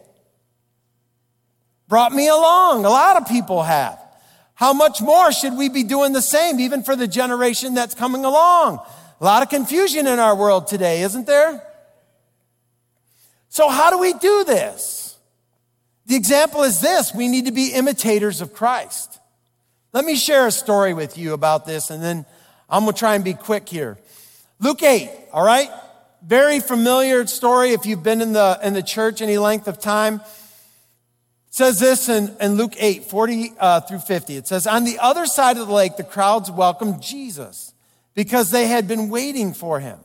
Brought 1.89 2.13
me 2.13 2.29
along. 2.29 2.85
A 2.85 2.89
lot 2.89 3.21
of 3.21 3.29
people 3.29 3.63
have. 3.63 3.99
How 4.55 4.73
much 4.73 5.01
more 5.01 5.31
should 5.31 5.57
we 5.57 5.69
be 5.69 5.85
doing 5.85 6.13
the 6.13 6.23
same, 6.23 6.59
even 6.59 6.83
for 6.83 6.97
the 6.97 7.07
generation 7.07 7.75
that's 7.75 7.95
coming 7.95 8.25
along? 8.25 8.81
A 9.21 9.25
lot 9.25 9.43
of 9.43 9.49
confusion 9.49 10.07
in 10.07 10.19
our 10.19 10.35
world 10.35 10.67
today, 10.67 11.03
isn't 11.03 11.27
there? 11.27 11.63
So, 13.49 13.69
how 13.69 13.91
do 13.91 13.99
we 13.99 14.13
do 14.15 14.45
this? 14.45 15.08
The 16.09 16.17
example 16.17 16.63
is 16.63 16.81
this 16.81 17.15
we 17.15 17.29
need 17.29 17.47
to 17.47 17.53
be 17.53 17.73
imitators 17.73 18.41
of 18.41 18.55
Christ. 18.55 19.21
Let 19.93 20.05
me 20.05 20.17
share 20.17 20.47
a 20.47 20.51
story 20.51 20.95
with 20.95 21.19
you 21.19 21.35
about 21.35 21.67
this, 21.67 21.91
and 21.91 22.03
then 22.03 22.25
I'm 22.69 22.85
going 22.85 22.95
to 22.95 22.99
try 22.99 23.15
and 23.15 23.23
be 23.23 23.35
quick 23.35 23.69
here. 23.69 23.99
Luke 24.59 24.83
8, 24.83 25.11
all 25.33 25.45
right? 25.45 25.71
Very 26.23 26.61
familiar 26.61 27.27
story 27.27 27.71
if 27.73 27.87
you've 27.87 28.03
been 28.03 28.23
in 28.23 28.33
the, 28.33 28.59
in 28.63 28.73
the 28.73 28.83
church 28.83 29.23
any 29.23 29.39
length 29.39 29.69
of 29.69 29.79
time. 29.79 30.17
It 30.17 31.55
says 31.55 31.79
this 31.79 32.09
in, 32.09 32.35
in 32.41 32.57
Luke 32.57 32.75
8, 32.79 33.05
40 33.05 33.53
uh, 33.59 33.81
through 33.83 34.01
50. 34.01 34.37
It 34.37 34.47
says, 34.47 34.67
On 34.67 34.85
the 34.85 34.99
other 34.99 35.27
side 35.27 35.59
of 35.59 35.67
the 35.67 35.75
lake, 35.75 35.97
the 35.97 36.05
crowds 36.05 36.51
welcomed 36.51 37.03
Jesus 37.03 37.75
because 38.15 38.51
they 38.51 38.67
had 38.67 38.89
been 38.89 39.11
waiting 39.11 39.53
for 39.53 39.79
him. 39.79 39.99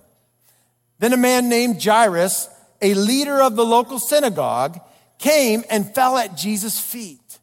Then 1.00 1.14
a 1.14 1.18
man 1.18 1.50
named 1.50 1.84
Jairus, 1.84 2.50
a 2.82 2.94
leader 2.94 3.42
of 3.42 3.56
the 3.56 3.66
local 3.66 4.00
synagogue, 4.00 4.80
came 5.20 5.64
and 5.70 5.94
fell 5.94 6.18
at 6.18 6.36
Jesus' 6.36 6.80
feet, 6.80 7.40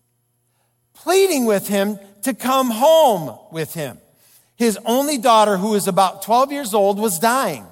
pleading 0.94 1.46
with 1.46 1.68
him 1.68 1.98
to 2.22 2.34
come 2.34 2.70
home 2.70 3.38
with 3.50 3.74
him. 3.74 3.98
His 4.56 4.78
only 4.84 5.16
daughter, 5.16 5.56
who 5.56 5.70
was 5.70 5.88
about 5.88 6.22
12 6.22 6.52
years 6.52 6.74
old, 6.74 6.98
was 6.98 7.18
dying. 7.18 7.64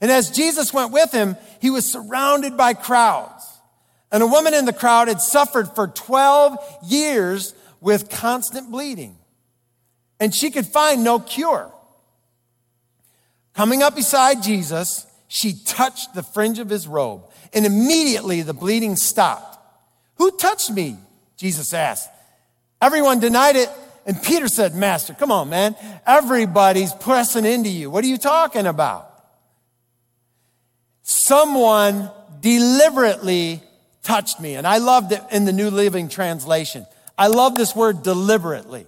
And 0.00 0.10
as 0.10 0.30
Jesus 0.30 0.72
went 0.72 0.92
with 0.92 1.12
him, 1.12 1.36
he 1.60 1.70
was 1.70 1.90
surrounded 1.90 2.56
by 2.56 2.74
crowds. 2.74 3.44
And 4.12 4.22
a 4.22 4.26
woman 4.26 4.54
in 4.54 4.64
the 4.64 4.72
crowd 4.72 5.08
had 5.08 5.20
suffered 5.20 5.74
for 5.74 5.88
12 5.88 6.58
years 6.86 7.54
with 7.80 8.10
constant 8.10 8.70
bleeding. 8.70 9.16
And 10.20 10.34
she 10.34 10.50
could 10.50 10.66
find 10.66 11.02
no 11.02 11.18
cure. 11.18 11.72
Coming 13.54 13.82
up 13.82 13.96
beside 13.96 14.42
Jesus, 14.42 15.06
she 15.28 15.54
touched 15.64 16.14
the 16.14 16.22
fringe 16.22 16.58
of 16.58 16.68
his 16.68 16.86
robe 16.86 17.28
and 17.52 17.66
immediately 17.66 18.42
the 18.42 18.54
bleeding 18.54 18.96
stopped. 18.96 19.58
Who 20.16 20.30
touched 20.32 20.70
me? 20.70 20.96
Jesus 21.36 21.74
asked. 21.74 22.08
Everyone 22.80 23.20
denied 23.20 23.56
it. 23.56 23.68
And 24.04 24.20
Peter 24.20 24.48
said, 24.48 24.74
Master, 24.74 25.14
come 25.14 25.30
on, 25.30 25.48
man. 25.48 25.76
Everybody's 26.06 26.92
pressing 26.92 27.44
into 27.44 27.68
you. 27.68 27.90
What 27.90 28.04
are 28.04 28.08
you 28.08 28.18
talking 28.18 28.66
about? 28.66 29.08
Someone 31.02 32.10
deliberately 32.40 33.62
touched 34.02 34.40
me. 34.40 34.54
And 34.54 34.66
I 34.66 34.78
loved 34.78 35.12
it 35.12 35.22
in 35.30 35.44
the 35.44 35.52
New 35.52 35.70
Living 35.70 36.08
Translation. 36.08 36.86
I 37.16 37.28
love 37.28 37.54
this 37.56 37.76
word 37.76 38.02
deliberately. 38.02 38.86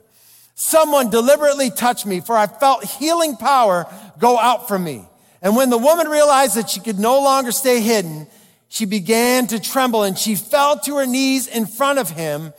Someone 0.57 1.11
deliberately 1.11 1.71
touched 1.71 2.07
me, 2.07 2.21
for 2.21 2.37
I 2.37 2.47
felt 2.47 2.85
healing 2.85 3.37
power 3.37 3.87
go 4.19 4.39
out 4.39 4.69
from 4.69 4.85
me. 4.85 5.05
And 5.43 5.57
when 5.57 5.71
the 5.71 5.79
woman 5.79 6.09
realized 6.09 6.57
that 6.57 6.71
she 6.71 6.81
could 6.81 6.99
no 6.99 7.23
longer 7.23 7.53
stay 7.53 7.81
hidden, 7.81 8.27
she 8.75 8.87
began 8.87 9.47
to 9.47 9.61
tremble 9.61 10.03
and 10.03 10.19
she 10.19 10.35
fell 10.35 10.81
to 10.81 10.97
her 10.97 11.07
knees 11.07 11.47
in 11.47 11.65
front 11.65 12.01
of 12.01 12.11
him. 12.11 12.53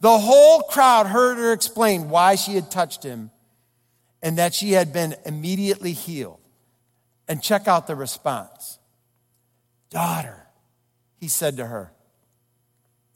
The 0.00 0.16
whole 0.16 0.62
crowd 0.62 1.06
heard 1.06 1.36
her 1.36 1.52
explain 1.52 2.08
why 2.08 2.36
she 2.36 2.54
had 2.54 2.70
touched 2.70 3.02
him 3.02 3.30
and 4.22 4.38
that 4.38 4.54
she 4.54 4.72
had 4.72 4.94
been 4.94 5.14
immediately 5.26 5.92
healed. 5.92 6.40
And 7.28 7.42
check 7.42 7.68
out 7.68 7.86
the 7.86 7.94
response. 7.94 8.78
Daughter, 9.90 10.46
he 11.18 11.28
said 11.28 11.58
to 11.58 11.66
her, 11.66 11.92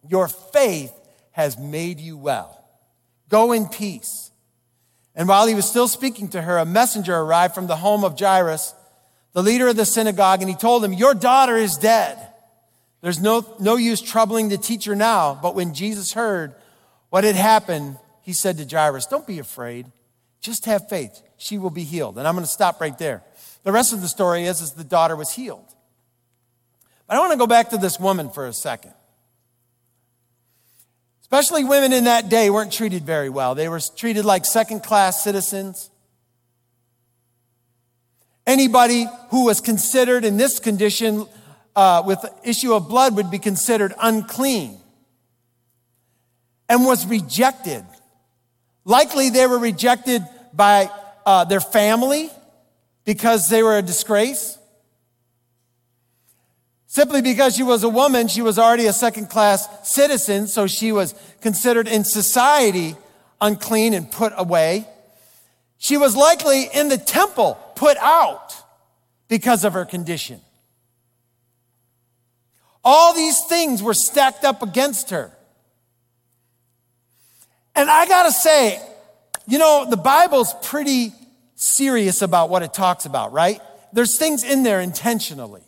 your 0.07 0.29
faith 0.29 0.93
has 1.31 1.57
made 1.57 2.01
you 2.01 2.19
well. 2.19 2.63
Go 3.31 3.53
in 3.53 3.67
peace. 3.67 4.31
And 5.15 5.27
while 5.27 5.47
he 5.47 5.55
was 5.55 5.67
still 5.67 5.89
speaking 5.89 6.29
to 6.29 6.43
her, 6.43 6.59
a 6.59 6.67
messenger 6.67 7.17
arrived 7.17 7.55
from 7.55 7.67
the 7.67 7.77
home 7.77 8.05
of 8.05 8.21
Jairus, 8.21 8.75
the 9.33 9.43
leader 9.43 9.69
of 9.69 9.77
the 9.77 9.87
synagogue, 9.87 10.43
and 10.43 10.51
he 10.51 10.55
told 10.55 10.85
him, 10.85 10.93
Your 10.93 11.15
daughter 11.15 11.57
is 11.57 11.79
dead. 11.79 12.29
There's 13.03 13.21
no, 13.21 13.45
no 13.59 13.77
use 13.77 14.01
troubling 14.01 14.49
the 14.49 14.57
teacher 14.57 14.95
now. 14.95 15.39
But 15.41 15.55
when 15.55 15.75
Jesus 15.75 16.13
heard 16.13 16.55
what 17.11 17.25
had 17.25 17.35
happened, 17.35 17.99
he 18.23 18.33
said 18.33 18.57
to 18.59 18.65
Jairus, 18.65 19.07
Don't 19.07 19.27
be 19.27 19.41
afraid. 19.41 19.91
Just 20.41 20.65
have 20.65 20.89
faith. 20.89 21.21
She 21.37 21.59
will 21.59 21.71
be 21.71 21.85
healed. 21.85 22.17
And 22.17 22.27
I'm 22.27 22.35
going 22.35 22.45
to 22.45 22.51
stop 22.51 22.81
right 22.81 22.97
there. 22.97 23.23
The 23.65 23.73
rest 23.73 23.93
of 23.93 24.01
the 24.01 24.09
story 24.09 24.45
is, 24.45 24.61
is 24.61 24.73
the 24.73 24.85
daughter 24.85 25.15
was 25.15 25.31
healed. 25.31 25.67
But 27.07 27.17
I 27.17 27.21
want 27.21 27.33
to 27.33 27.39
go 27.39 27.47
back 27.47 27.71
to 27.71 27.77
this 27.77 27.99
woman 27.99 28.31
for 28.31 28.47
a 28.47 28.53
second. 28.53 28.95
Especially 31.23 31.65
women 31.65 31.93
in 31.93 32.05
that 32.05 32.29
day 32.29 32.51
weren't 32.51 32.73
treated 32.73 33.05
very 33.05 33.29
well. 33.29 33.55
They 33.55 33.69
were 33.69 33.81
treated 33.81 34.25
like 34.25 34.45
second 34.45 34.81
class 34.81 35.25
citizens. 35.25 35.91
Anybody 38.47 39.07
who 39.31 39.47
was 39.47 39.61
considered 39.61 40.25
in 40.25 40.37
this 40.37 40.59
condition 40.59 41.27
uh, 41.75 42.03
with 42.05 42.25
issue 42.45 42.75
of 42.75 42.89
blood 42.89 43.17
would 43.17 43.31
be 43.31 43.39
considered 43.39 43.95
unclean 44.01 44.79
and 46.69 46.85
was 46.85 47.07
rejected. 47.07 47.85
Likely 48.85 49.31
they 49.31 49.47
were 49.47 49.59
rejected 49.59 50.23
by 50.53 50.91
uh, 51.25 51.45
their 51.45 51.61
family 51.61 52.31
because 53.05 53.49
they 53.49 53.63
were 53.63 53.79
a 53.79 53.83
disgrace. 53.83 54.59
Simply 56.87 57.23
because 57.23 57.57
she 57.57 57.63
was 57.63 57.85
a 57.85 57.89
woman, 57.89 58.29
she 58.29 58.43
was 58.43 58.59
already 58.59 58.87
a 58.87 58.93
second 58.93 59.31
class 59.31 59.67
citizen, 59.89 60.47
so 60.47 60.67
she 60.67 60.93
was 60.93 61.15
considered 61.41 61.89
in 61.89 62.05
society 62.05 62.97
unclean 63.41 63.95
and 63.95 64.11
put 64.11 64.33
away. 64.37 64.87
She 65.79 65.97
was 65.97 66.15
likely 66.15 66.69
in 66.73 66.89
the 66.89 66.99
temple 66.99 67.59
put 67.75 67.97
out 67.97 68.55
because 69.29 69.65
of 69.65 69.73
her 69.73 69.85
condition. 69.85 70.41
All 72.85 73.15
these 73.15 73.41
things 73.45 73.83
were 73.83 73.95
stacked 73.95 74.45
up 74.45 74.63
against 74.63 75.11
her. 75.11 75.31
And 77.75 77.91
I 77.91 78.07
gotta 78.07 78.33
say, 78.33 78.81
you 79.47 79.59
know, 79.59 79.87
the 79.89 79.97
Bible's 79.97 80.55
pretty 80.63 81.13
serious 81.55 82.23
about 82.23 82.51
what 82.51 82.63
it 82.63 82.75
talks 82.75 83.07
about, 83.07 83.33
right? 83.33 83.61
There's 83.93 84.19
things 84.19 84.45
in 84.45 84.63
there 84.63 84.81
intentionally. 84.81 85.63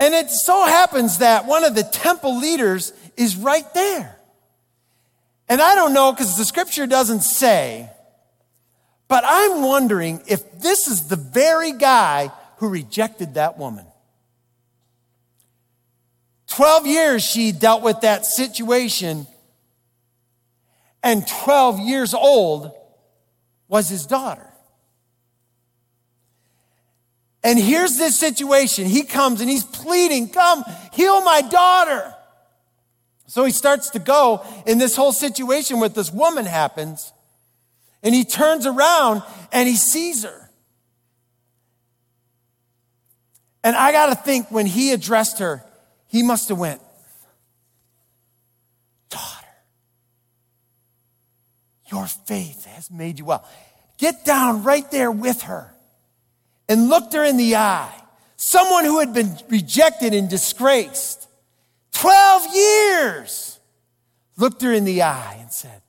And 0.00 0.14
it 0.14 0.30
so 0.30 0.64
happens 0.64 1.18
that 1.18 1.46
one 1.46 1.64
of 1.64 1.74
the 1.74 1.82
temple 1.82 2.38
leaders 2.38 2.92
is 3.16 3.36
right 3.36 3.72
there. 3.74 4.16
And 5.48 5.60
I 5.60 5.74
don't 5.74 5.92
know 5.92 6.12
because 6.12 6.36
the 6.36 6.44
scripture 6.44 6.86
doesn't 6.86 7.22
say, 7.22 7.90
but 9.08 9.24
I'm 9.26 9.62
wondering 9.62 10.22
if 10.26 10.60
this 10.60 10.86
is 10.86 11.08
the 11.08 11.16
very 11.16 11.72
guy 11.72 12.30
who 12.58 12.68
rejected 12.68 13.34
that 13.34 13.58
woman. 13.58 13.86
12 16.48 16.86
years 16.86 17.22
she 17.22 17.52
dealt 17.52 17.82
with 17.82 18.00
that 18.00 18.26
situation, 18.26 19.26
and 21.02 21.26
12 21.26 21.80
years 21.80 22.14
old 22.14 22.72
was 23.68 23.88
his 23.88 24.06
daughter. 24.06 24.48
And 27.44 27.58
here's 27.58 27.96
this 27.96 28.18
situation. 28.18 28.86
He 28.86 29.04
comes 29.04 29.40
and 29.40 29.48
he's 29.48 29.64
pleading, 29.64 30.30
Come, 30.30 30.64
heal 30.92 31.22
my 31.22 31.40
daughter. 31.42 32.14
So 33.26 33.44
he 33.44 33.52
starts 33.52 33.90
to 33.90 33.98
go, 33.98 34.42
and 34.66 34.80
this 34.80 34.96
whole 34.96 35.12
situation 35.12 35.80
with 35.80 35.94
this 35.94 36.10
woman 36.10 36.46
happens. 36.46 37.12
And 38.02 38.14
he 38.14 38.24
turns 38.24 38.64
around 38.64 39.22
and 39.52 39.68
he 39.68 39.76
sees 39.76 40.24
her. 40.24 40.50
And 43.62 43.76
I 43.76 43.92
got 43.92 44.06
to 44.06 44.14
think 44.14 44.50
when 44.50 44.66
he 44.66 44.92
addressed 44.92 45.40
her, 45.40 45.62
he 46.08 46.22
must 46.22 46.48
have 46.48 46.58
went, 46.58 46.80
Daughter, 49.10 49.46
your 51.92 52.06
faith 52.06 52.64
has 52.64 52.90
made 52.90 53.18
you 53.18 53.26
well. 53.26 53.46
Get 53.98 54.24
down 54.24 54.62
right 54.64 54.90
there 54.90 55.10
with 55.10 55.42
her 55.42 55.72
and 56.68 56.88
looked 56.88 57.12
her 57.12 57.24
in 57.24 57.36
the 57.36 57.56
eye. 57.56 57.94
Someone 58.36 58.84
who 58.84 59.00
had 59.00 59.12
been 59.12 59.36
rejected 59.48 60.14
and 60.14 60.28
disgraced. 60.28 61.28
12 61.92 62.54
years. 62.54 63.60
Looked 64.36 64.62
her 64.62 64.72
in 64.72 64.84
the 64.84 65.02
eye 65.02 65.36
and 65.40 65.52
said, 65.52 65.82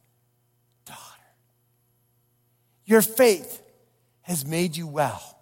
Daughter, 0.86 1.00
your 2.86 3.04
faith 3.04 3.62
has 4.24 4.46
made 4.46 4.76
you 4.76 4.88
well. 4.88 5.40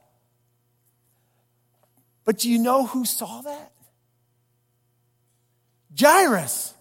But 2.26 2.40
do 2.40 2.52
you 2.52 2.58
know 2.58 2.86
who 2.86 3.06
saw 3.06 3.42
that? 3.44 3.72
Jairus 6.00 6.74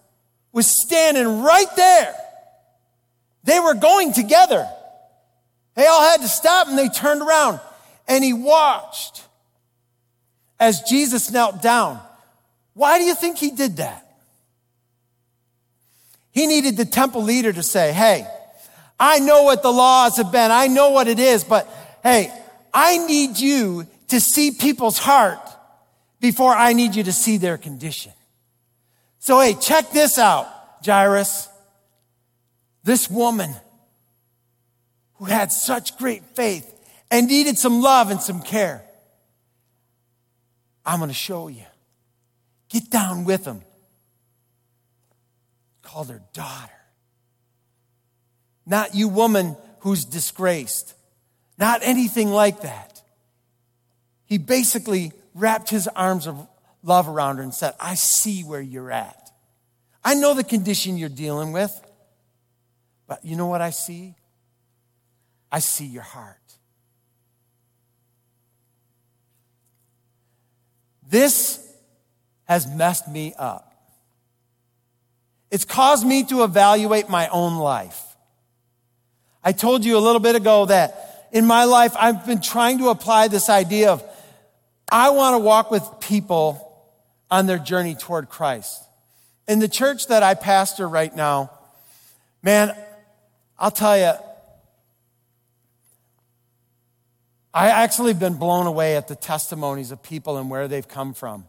was 0.52 0.66
standing 0.66 1.42
right 1.42 1.74
there. 1.76 2.14
They 3.44 3.60
were 3.60 3.74
going 3.74 4.12
together. 4.12 4.68
They 5.74 5.86
all 5.86 6.02
had 6.02 6.20
to 6.22 6.28
stop 6.28 6.68
and 6.68 6.78
they 6.78 6.88
turned 6.88 7.22
around 7.22 7.60
and 8.08 8.24
he 8.24 8.32
watched 8.32 9.24
as 10.58 10.80
Jesus 10.82 11.30
knelt 11.30 11.62
down. 11.62 12.00
Why 12.74 12.98
do 12.98 13.04
you 13.04 13.14
think 13.14 13.38
he 13.38 13.50
did 13.50 13.76
that? 13.76 14.02
He 16.30 16.46
needed 16.46 16.76
the 16.76 16.84
temple 16.84 17.22
leader 17.22 17.52
to 17.52 17.62
say, 17.62 17.92
Hey, 17.92 18.26
I 18.98 19.18
know 19.18 19.44
what 19.44 19.62
the 19.62 19.72
laws 19.72 20.16
have 20.16 20.32
been. 20.32 20.50
I 20.50 20.66
know 20.66 20.90
what 20.90 21.08
it 21.08 21.18
is, 21.18 21.44
but 21.44 21.68
hey, 22.02 22.32
I 22.72 22.98
need 22.98 23.38
you 23.38 23.86
to 24.08 24.20
see 24.20 24.50
people's 24.50 24.98
heart 24.98 25.40
before 26.20 26.54
I 26.54 26.72
need 26.72 26.94
you 26.94 27.04
to 27.04 27.12
see 27.12 27.36
their 27.36 27.58
condition. 27.58 28.12
So, 29.26 29.40
hey, 29.40 29.54
check 29.54 29.90
this 29.90 30.20
out, 30.20 30.46
Jairus. 30.84 31.48
This 32.84 33.10
woman 33.10 33.52
who 35.14 35.24
had 35.24 35.50
such 35.50 35.98
great 35.98 36.22
faith 36.36 36.72
and 37.10 37.26
needed 37.26 37.58
some 37.58 37.82
love 37.82 38.12
and 38.12 38.22
some 38.22 38.40
care. 38.40 38.84
I'm 40.84 41.00
going 41.00 41.08
to 41.08 41.14
show 41.14 41.48
you. 41.48 41.64
Get 42.68 42.88
down 42.88 43.24
with 43.24 43.44
him. 43.44 43.62
Called 45.82 46.08
her 46.08 46.22
daughter. 46.32 46.70
Not 48.64 48.94
you, 48.94 49.08
woman 49.08 49.56
who's 49.80 50.04
disgraced. 50.04 50.94
Not 51.58 51.80
anything 51.82 52.30
like 52.30 52.60
that. 52.60 53.02
He 54.26 54.38
basically 54.38 55.10
wrapped 55.34 55.68
his 55.68 55.88
arms 55.88 56.28
love 56.86 57.08
around 57.08 57.38
her 57.38 57.42
and 57.42 57.52
said, 57.52 57.74
I 57.80 57.96
see 57.96 58.42
where 58.42 58.60
you're 58.60 58.92
at. 58.92 59.30
I 60.04 60.14
know 60.14 60.34
the 60.34 60.44
condition 60.44 60.96
you're 60.96 61.08
dealing 61.08 61.52
with, 61.52 61.78
but 63.08 63.24
you 63.24 63.36
know 63.36 63.48
what 63.48 63.60
I 63.60 63.70
see? 63.70 64.14
I 65.50 65.58
see 65.58 65.86
your 65.86 66.02
heart. 66.02 66.38
This 71.08 71.62
has 72.44 72.66
messed 72.66 73.08
me 73.08 73.34
up. 73.36 73.74
It's 75.50 75.64
caused 75.64 76.06
me 76.06 76.24
to 76.24 76.44
evaluate 76.44 77.08
my 77.08 77.28
own 77.28 77.56
life. 77.56 78.02
I 79.42 79.52
told 79.52 79.84
you 79.84 79.96
a 79.96 80.00
little 80.00 80.20
bit 80.20 80.34
ago 80.36 80.66
that 80.66 81.28
in 81.32 81.46
my 81.46 81.64
life, 81.64 81.94
I've 81.96 82.26
been 82.26 82.40
trying 82.40 82.78
to 82.78 82.88
apply 82.88 83.28
this 83.28 83.48
idea 83.48 83.90
of 83.90 84.04
I 84.90 85.10
want 85.10 85.34
to 85.34 85.38
walk 85.38 85.70
with 85.70 85.82
people 86.00 86.65
on 87.30 87.46
their 87.46 87.58
journey 87.58 87.94
toward 87.94 88.28
Christ. 88.28 88.82
In 89.48 89.58
the 89.58 89.68
church 89.68 90.08
that 90.08 90.22
I 90.22 90.34
pastor 90.34 90.88
right 90.88 91.14
now, 91.14 91.50
man, 92.42 92.76
I'll 93.58 93.70
tell 93.70 93.96
you, 93.96 94.12
I 97.54 97.68
actually 97.68 98.12
been 98.12 98.34
blown 98.34 98.66
away 98.66 98.96
at 98.96 99.08
the 99.08 99.16
testimonies 99.16 99.90
of 99.90 100.02
people 100.02 100.36
and 100.36 100.50
where 100.50 100.68
they've 100.68 100.86
come 100.86 101.14
from. 101.14 101.46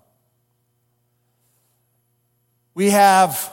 We 2.74 2.92
have 2.92 3.52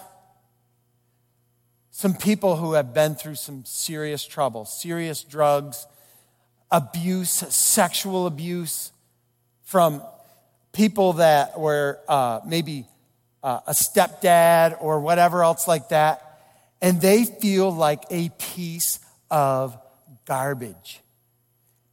some 1.91 2.15
people 2.15 2.57
who 2.57 2.75
have 2.75 2.93
been 2.93 3.15
through 3.15 3.37
some 3.37 3.65
serious 3.65 4.25
trouble, 4.25 4.67
serious 4.67 5.25
drugs, 5.25 5.87
abuse, 6.71 7.31
sexual 7.31 8.27
abuse 8.27 8.93
from 9.63 10.03
people 10.75 11.15
that 11.15 11.59
were 11.59 12.01
uh, 12.09 12.41
maybe 12.47 12.87
uh, 13.43 13.61
a 13.67 13.73
stepdad 13.73 14.77
or 14.81 15.01
whatever 15.01 15.43
else 15.43 15.67
like 15.67 15.89
that. 15.89 16.21
And 16.83 17.01
they 17.01 17.25
feel 17.25 17.71
like 17.71 18.03
a 18.11 18.29
piece 18.39 19.01
of 19.31 19.79
garbage 20.27 21.01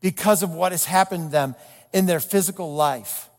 because 0.02 0.44
of 0.44 0.52
what 0.52 0.72
has 0.72 0.84
happened 0.84 1.26
to 1.26 1.32
them 1.32 1.56
in 1.94 2.08
their 2.08 2.20
physical 2.20 2.74
life. 2.76 3.30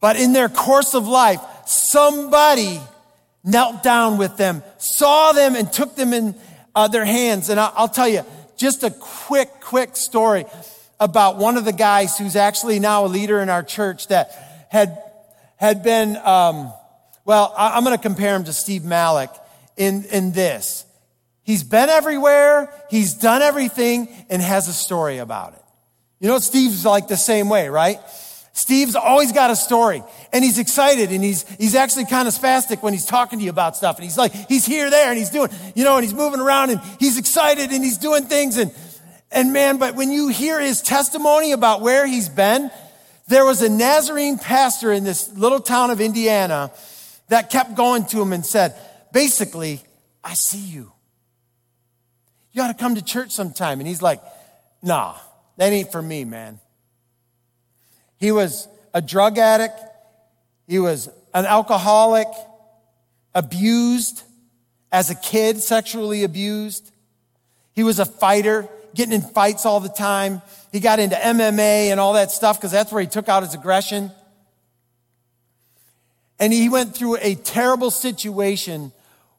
But 0.00 0.16
in 0.18 0.32
their 0.32 0.48
course 0.48 0.94
of 0.94 1.06
life, 1.06 1.40
somebody 1.66 2.80
knelt 3.44 3.82
down 3.82 4.16
with 4.16 4.36
them, 4.36 4.62
saw 4.78 5.32
them, 5.32 5.54
and 5.54 5.70
took 5.70 5.96
them 5.96 6.14
in 6.14 6.34
uh, 6.74 6.88
their 6.88 7.04
hands. 7.04 7.50
And 7.50 7.60
I'll, 7.60 7.72
I'll 7.76 7.88
tell 7.88 8.08
you 8.08 8.24
just 8.56 8.82
a 8.82 8.90
quick, 8.90 9.48
quick 9.60 9.96
story 9.96 10.44
about 11.00 11.38
one 11.38 11.56
of 11.56 11.64
the 11.64 11.72
guys 11.72 12.18
who's 12.18 12.36
actually 12.36 12.78
now 12.78 13.06
a 13.06 13.08
leader 13.08 13.40
in 13.40 13.48
our 13.48 13.62
church 13.62 14.08
that 14.08 14.66
had, 14.70 15.02
had 15.56 15.82
been, 15.82 16.16
um, 16.18 16.72
well, 17.24 17.54
I'm 17.56 17.82
going 17.82 17.96
to 17.96 18.02
compare 18.02 18.36
him 18.36 18.44
to 18.44 18.52
Steve 18.52 18.84
Malik 18.84 19.30
in, 19.78 20.04
in 20.04 20.32
this. 20.32 20.84
He's 21.42 21.64
been 21.64 21.88
everywhere, 21.88 22.72
he's 22.90 23.14
done 23.14 23.40
everything, 23.40 24.08
and 24.28 24.42
has 24.42 24.68
a 24.68 24.72
story 24.74 25.18
about 25.18 25.54
it. 25.54 25.62
You 26.20 26.28
know, 26.28 26.38
Steve's 26.38 26.84
like 26.84 27.08
the 27.08 27.16
same 27.16 27.48
way, 27.48 27.70
right? 27.70 27.98
Steve's 28.52 28.94
always 28.94 29.32
got 29.32 29.50
a 29.50 29.56
story 29.56 30.02
and 30.34 30.44
he's 30.44 30.58
excited 30.58 31.12
and 31.12 31.24
he's, 31.24 31.48
he's 31.56 31.74
actually 31.74 32.04
kind 32.04 32.28
of 32.28 32.34
spastic 32.34 32.82
when 32.82 32.92
he's 32.92 33.06
talking 33.06 33.38
to 33.38 33.44
you 33.44 33.50
about 33.50 33.74
stuff. 33.74 33.96
And 33.96 34.04
he's 34.04 34.18
like, 34.18 34.32
he's 34.48 34.66
here, 34.66 34.90
there, 34.90 35.08
and 35.08 35.16
he's 35.16 35.30
doing, 35.30 35.50
you 35.74 35.82
know, 35.82 35.96
and 35.96 36.04
he's 36.04 36.12
moving 36.12 36.40
around 36.40 36.70
and 36.70 36.80
he's 36.98 37.16
excited 37.16 37.70
and 37.70 37.82
he's 37.82 37.96
doing 37.96 38.24
things. 38.24 38.58
And, 38.58 38.70
and 39.30 39.52
man, 39.52 39.78
but 39.78 39.94
when 39.94 40.10
you 40.10 40.28
hear 40.28 40.60
his 40.60 40.82
testimony 40.82 41.52
about 41.52 41.80
where 41.80 42.06
he's 42.06 42.28
been, 42.28 42.70
there 43.28 43.44
was 43.44 43.62
a 43.62 43.68
Nazarene 43.68 44.38
pastor 44.38 44.92
in 44.92 45.04
this 45.04 45.32
little 45.36 45.60
town 45.60 45.90
of 45.90 46.00
Indiana 46.00 46.72
that 47.28 47.48
kept 47.48 47.76
going 47.76 48.04
to 48.06 48.20
him 48.20 48.32
and 48.32 48.44
said, 48.44 48.74
basically, 49.12 49.80
I 50.24 50.34
see 50.34 50.58
you. 50.58 50.92
You 52.52 52.62
ought 52.62 52.68
to 52.68 52.74
come 52.74 52.96
to 52.96 53.04
church 53.04 53.30
sometime. 53.30 53.78
And 53.78 53.86
he's 53.86 54.02
like, 54.02 54.20
nah, 54.82 55.14
that 55.56 55.72
ain't 55.72 55.92
for 55.92 56.02
me, 56.02 56.24
man. 56.24 56.58
He 58.18 58.32
was 58.32 58.66
a 58.92 59.00
drug 59.00 59.38
addict. 59.38 59.78
He 60.66 60.80
was 60.80 61.08
an 61.32 61.46
alcoholic, 61.46 62.26
abused 63.34 64.24
as 64.90 65.10
a 65.10 65.14
kid, 65.14 65.58
sexually 65.60 66.24
abused. 66.24 66.90
He 67.72 67.84
was 67.84 68.00
a 68.00 68.04
fighter, 68.04 68.68
getting 68.94 69.14
in 69.14 69.22
fights 69.22 69.66
all 69.66 69.80
the 69.80 69.88
time. 69.88 70.42
He 70.72 70.80
got 70.80 70.98
into 70.98 71.16
MMA 71.16 71.90
and 71.90 71.98
all 71.98 72.14
that 72.14 72.30
stuff 72.30 72.58
because 72.58 72.70
that's 72.70 72.92
where 72.92 73.00
he 73.00 73.08
took 73.08 73.28
out 73.28 73.42
his 73.42 73.54
aggression. 73.54 74.10
And 76.38 76.52
he 76.52 76.68
went 76.68 76.94
through 76.94 77.18
a 77.20 77.34
terrible 77.34 77.90
situation 77.90 78.92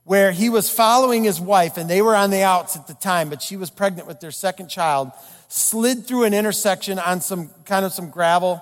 where 0.03 0.31
he 0.31 0.49
was 0.49 0.69
following 0.69 1.23
his 1.23 1.39
wife, 1.39 1.77
and 1.77 1.89
they 1.89 2.01
were 2.01 2.15
on 2.15 2.31
the 2.31 2.43
outs 2.43 2.75
at 2.75 2.87
the 2.87 2.93
time, 2.93 3.29
but 3.29 3.41
she 3.41 3.55
was 3.55 3.69
pregnant 3.69 4.07
with 4.07 4.19
their 4.19 4.31
second 4.31 4.67
child, 4.67 5.11
slid 5.47 6.05
through 6.05 6.23
an 6.23 6.33
intersection 6.33 6.99
on 6.99 7.21
some 7.21 7.49
kind 7.65 7.85
of 7.85 7.93
some 7.93 8.09
gravel, 8.09 8.61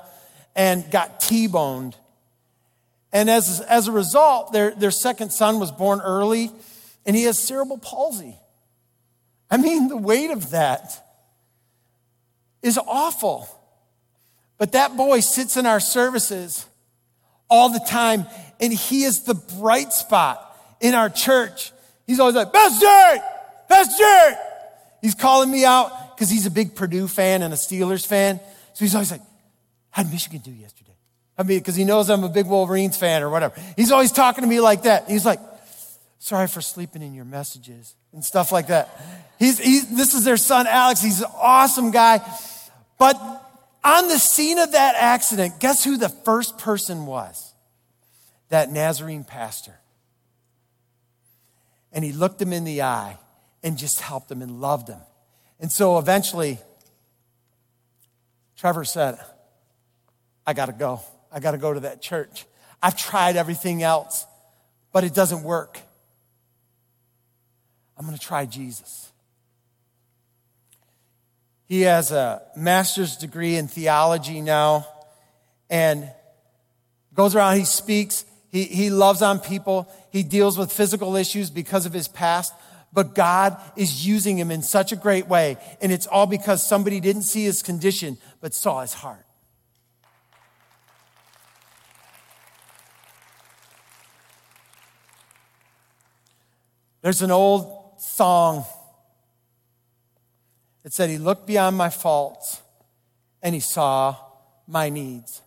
and 0.56 0.89
got 0.91 1.19
T 1.19 1.47
boned. 1.47 1.95
And 3.12 3.30
as, 3.30 3.62
as 3.62 3.88
a 3.88 3.91
result, 3.91 4.54
their, 4.54 4.71
their 4.71 4.91
second 4.91 5.32
son 5.32 5.60
was 5.60 5.71
born 5.71 6.02
early, 6.02 6.52
and 7.06 7.15
he 7.15 7.23
has 7.23 7.39
cerebral 7.39 7.78
palsy. 7.78 8.36
I 9.50 9.58
mean, 9.58 9.88
the 9.88 9.98
weight 9.98 10.32
of 10.32 10.52
that 10.52 11.06
is 12.62 12.78
awful. 12.78 13.48
But 14.58 14.74
that 14.74 14.98
boy 14.98 15.22
sits 15.22 15.58
in 15.58 15.66
our 15.66 15.80
services 15.80 16.66
all 17.50 17.70
the 17.70 17.80
time, 17.80 18.26
and 18.60 18.72
he 18.72 19.04
is 19.04 19.24
the 19.24 19.34
bright 19.34 19.94
spot 19.94 20.46
in 20.82 20.94
our 20.94 21.10
church. 21.10 21.72
He's 22.06 22.20
always 22.20 22.36
like, 22.36 22.54
Best 22.54 22.82
Jay! 22.82 23.18
Best 23.68 23.98
Jay! 23.98 24.36
He's 25.02 25.16
calling 25.16 25.50
me 25.50 25.66
out 25.66 26.16
because 26.16 26.30
he's 26.30 26.46
a 26.46 26.52
big 26.52 26.76
Purdue 26.76 27.08
fan 27.08 27.42
and 27.42 27.54
a 27.54 27.58
Steelers 27.58 28.06
fan. 28.06 28.40
So 28.74 28.86
he's 28.86 28.94
always 28.94 29.12
like, 29.12 29.22
How'd 29.92 30.12
Michigan 30.12 30.40
do 30.40 30.52
yesterday? 30.52 30.92
I 31.38 31.44
mean, 31.44 31.60
because 31.60 31.76
he 31.76 31.86
knows 31.86 32.10
I'm 32.10 32.24
a 32.24 32.30
big 32.30 32.48
Wolverines 32.48 32.98
fan 32.98 33.24
or 33.24 33.30
whatever. 33.30 33.60
He's 33.78 33.92
always 33.92 34.12
talking 34.12 34.44
to 34.44 34.48
me 34.48 34.60
like 34.60 34.84
that. 34.84 35.10
He's 35.10 35.26
like, 35.26 35.40
Sorry 36.19 36.47
for 36.47 36.62
sleeping 36.62 37.01
in 37.01 37.13
your 37.13 37.25
messages 37.25 37.95
and 38.13 38.23
stuff 38.23 38.51
like 38.51 38.67
that. 38.67 38.89
He's, 39.39 39.58
he's, 39.58 39.95
this 39.95 40.13
is 40.13 40.23
their 40.23 40.38
son, 40.38 40.67
Alex. 40.67 41.01
He's 41.01 41.21
an 41.21 41.32
awesome 41.36 41.91
guy. 41.91 42.19
But 42.97 43.15
on 43.84 44.08
the 44.10 44.19
scene 44.19 44.60
of 44.60 44.73
that 44.73 44.95
accident, 44.95 45.60
guess 45.60 45.84
who 45.84 45.97
the 45.97 46.10
first 46.10 46.58
person 46.58 47.05
was? 47.05 47.53
That 48.49 48.71
Nazarene 48.71 49.23
pastor 49.23 49.79
and 51.91 52.03
he 52.03 52.12
looked 52.12 52.41
him 52.41 52.53
in 52.53 52.63
the 52.63 52.82
eye 52.82 53.17
and 53.63 53.77
just 53.77 53.99
helped 53.99 54.32
him 54.32 54.41
and 54.41 54.62
loved 54.62 54.88
him. 54.88 54.99
And 55.60 55.71
so 55.71 55.97
eventually, 55.97 56.60
Trevor 58.58 58.86
said, 58.86 59.19
I 60.45 60.53
got 60.53 60.67
to 60.67 60.73
go. 60.73 61.01
I 61.32 61.39
got 61.39 61.51
to 61.51 61.58
go 61.58 61.73
to 61.73 61.82
that 61.82 62.01
church. 62.01 62.45
I've 62.82 62.95
tried 62.95 63.36
everything 63.36 63.84
else, 63.84 64.25
but 64.93 65.03
it 65.03 65.13
doesn't 65.13 65.43
work. 65.43 65.79
I'm 68.00 68.06
going 68.06 68.18
to 68.18 68.26
try 68.26 68.46
Jesus. 68.46 69.12
He 71.68 71.82
has 71.82 72.12
a 72.12 72.42
master's 72.56 73.18
degree 73.18 73.58
in 73.58 73.68
theology 73.68 74.40
now 74.40 74.88
and 75.70 76.10
goes 77.14 77.36
around, 77.36 77.58
he 77.58 77.66
speaks, 77.66 78.24
he, 78.52 78.64
he 78.64 78.90
loves 78.90 79.22
on 79.22 79.40
people. 79.40 79.92
He 80.12 80.24
deals 80.24 80.58
with 80.58 80.72
physical 80.72 81.16
issues 81.16 81.50
because 81.50 81.86
of 81.86 81.94
his 81.94 82.08
past. 82.08 82.54
But 82.92 83.14
God 83.14 83.62
is 83.76 84.08
using 84.08 84.40
him 84.40 84.50
in 84.50 84.64
such 84.64 84.92
a 84.92 84.96
great 84.96 85.28
way. 85.28 85.58
And 85.82 85.92
it's 85.92 86.08
all 86.08 86.26
because 86.26 86.66
somebody 86.66 87.00
didn't 87.00 87.22
see 87.24 87.44
his 87.44 87.62
condition, 87.62 88.18
but 88.42 88.54
saw 88.54 88.82
his 88.82 88.94
heart. 88.94 89.26
There's 97.02 97.22
an 97.22 97.32
old 97.32 97.79
song 98.02 98.66
It 100.84 100.94
said, 100.94 101.10
He 101.10 101.18
looked 101.18 101.46
beyond 101.46 101.78
my 101.78 101.90
faults 101.90 102.62
and 103.42 103.54
He 103.54 103.62
saw 103.62 104.16
my 104.68 104.90
needs. 104.90 105.42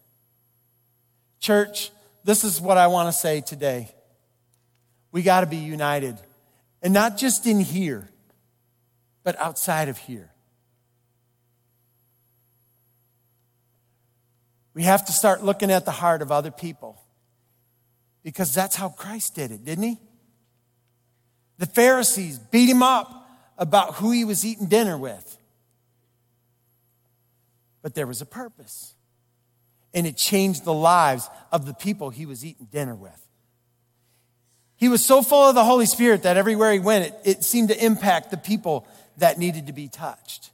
Church, 1.40 1.90
this 2.24 2.44
is 2.44 2.60
what 2.60 2.78
I 2.78 2.86
want 2.86 3.08
to 3.08 3.12
say 3.12 3.40
today. 3.40 3.88
We 5.10 5.22
got 5.22 5.40
to 5.40 5.46
be 5.46 5.56
united. 5.56 6.16
And 6.82 6.92
not 6.94 7.16
just 7.16 7.46
in 7.46 7.60
here, 7.60 8.08
but 9.22 9.38
outside 9.38 9.88
of 9.88 9.98
here. 9.98 10.30
We 14.74 14.84
have 14.84 15.04
to 15.06 15.12
start 15.12 15.44
looking 15.44 15.70
at 15.70 15.84
the 15.84 15.90
heart 15.90 16.22
of 16.22 16.32
other 16.32 16.50
people 16.50 17.00
because 18.22 18.54
that's 18.54 18.76
how 18.76 18.88
Christ 18.88 19.34
did 19.34 19.50
it, 19.50 19.64
didn't 19.64 19.84
he? 19.84 19.98
The 21.58 21.66
Pharisees 21.66 22.38
beat 22.38 22.68
him 22.68 22.82
up 22.82 23.28
about 23.58 23.94
who 23.94 24.10
he 24.10 24.24
was 24.24 24.44
eating 24.44 24.66
dinner 24.66 24.96
with. 24.96 25.36
But 27.82 27.94
there 27.94 28.06
was 28.06 28.20
a 28.20 28.26
purpose 28.26 28.94
and 29.94 30.06
it 30.06 30.16
changed 30.16 30.64
the 30.64 30.72
lives 30.72 31.28
of 31.50 31.66
the 31.66 31.74
people 31.74 32.10
he 32.10 32.26
was 32.26 32.44
eating 32.44 32.66
dinner 32.70 32.94
with. 32.94 33.18
He 34.76 34.88
was 34.88 35.04
so 35.04 35.22
full 35.22 35.48
of 35.48 35.54
the 35.54 35.64
Holy 35.64 35.86
Spirit 35.86 36.24
that 36.24 36.36
everywhere 36.36 36.72
he 36.72 36.80
went, 36.80 37.06
it, 37.06 37.20
it 37.24 37.44
seemed 37.44 37.68
to 37.68 37.84
impact 37.84 38.30
the 38.30 38.36
people 38.36 38.86
that 39.18 39.38
needed 39.38 39.66
to 39.66 39.72
be 39.72 39.88
touched. 39.88 40.50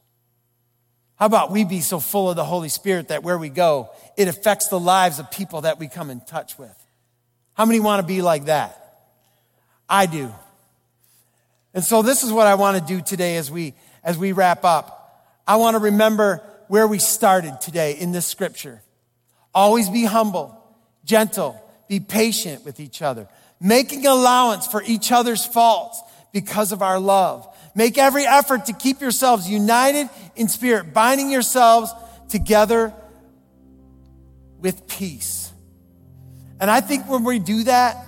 How 1.16 1.26
about 1.26 1.50
we 1.50 1.64
be 1.64 1.80
so 1.80 1.98
full 1.98 2.30
of 2.30 2.36
the 2.36 2.44
Holy 2.44 2.68
Spirit 2.68 3.08
that 3.08 3.22
where 3.22 3.38
we 3.38 3.48
go, 3.48 3.90
it 4.16 4.28
affects 4.28 4.68
the 4.68 4.78
lives 4.78 5.18
of 5.18 5.30
people 5.30 5.62
that 5.62 5.78
we 5.78 5.88
come 5.88 6.10
in 6.10 6.20
touch 6.20 6.58
with? 6.58 6.74
How 7.54 7.64
many 7.64 7.80
want 7.80 8.00
to 8.00 8.06
be 8.06 8.22
like 8.22 8.44
that? 8.44 8.84
I 9.88 10.06
do. 10.06 10.32
And 11.74 11.84
so 11.84 12.02
this 12.02 12.22
is 12.22 12.32
what 12.32 12.46
I 12.46 12.54
want 12.54 12.78
to 12.78 12.94
do 12.94 13.00
today 13.02 13.36
as 13.36 13.50
we 13.50 13.74
as 14.02 14.16
we 14.16 14.32
wrap 14.32 14.64
up. 14.64 15.42
I 15.46 15.56
want 15.56 15.74
to 15.74 15.78
remember 15.80 16.42
where 16.68 16.86
we 16.86 16.98
started 16.98 17.60
today 17.60 17.92
in 17.92 18.12
this 18.12 18.26
scripture. 18.26 18.82
Always 19.54 19.88
be 19.88 20.04
humble, 20.04 20.58
gentle, 21.04 21.60
be 21.88 22.00
patient 22.00 22.64
with 22.64 22.80
each 22.80 23.02
other, 23.02 23.28
making 23.60 24.06
allowance 24.06 24.66
for 24.66 24.82
each 24.82 25.10
other's 25.10 25.44
faults 25.44 26.02
because 26.32 26.72
of 26.72 26.82
our 26.82 27.00
love. 27.00 27.48
Make 27.74 27.98
every 27.98 28.26
effort 28.26 28.66
to 28.66 28.72
keep 28.72 29.00
yourselves 29.00 29.48
united 29.48 30.08
in 30.36 30.48
spirit, 30.48 30.92
binding 30.92 31.30
yourselves 31.30 31.92
together 32.28 32.92
with 34.58 34.86
peace. 34.86 35.52
And 36.60 36.70
I 36.70 36.80
think 36.80 37.08
when 37.08 37.24
we 37.24 37.38
do 37.38 37.64
that, 37.64 38.04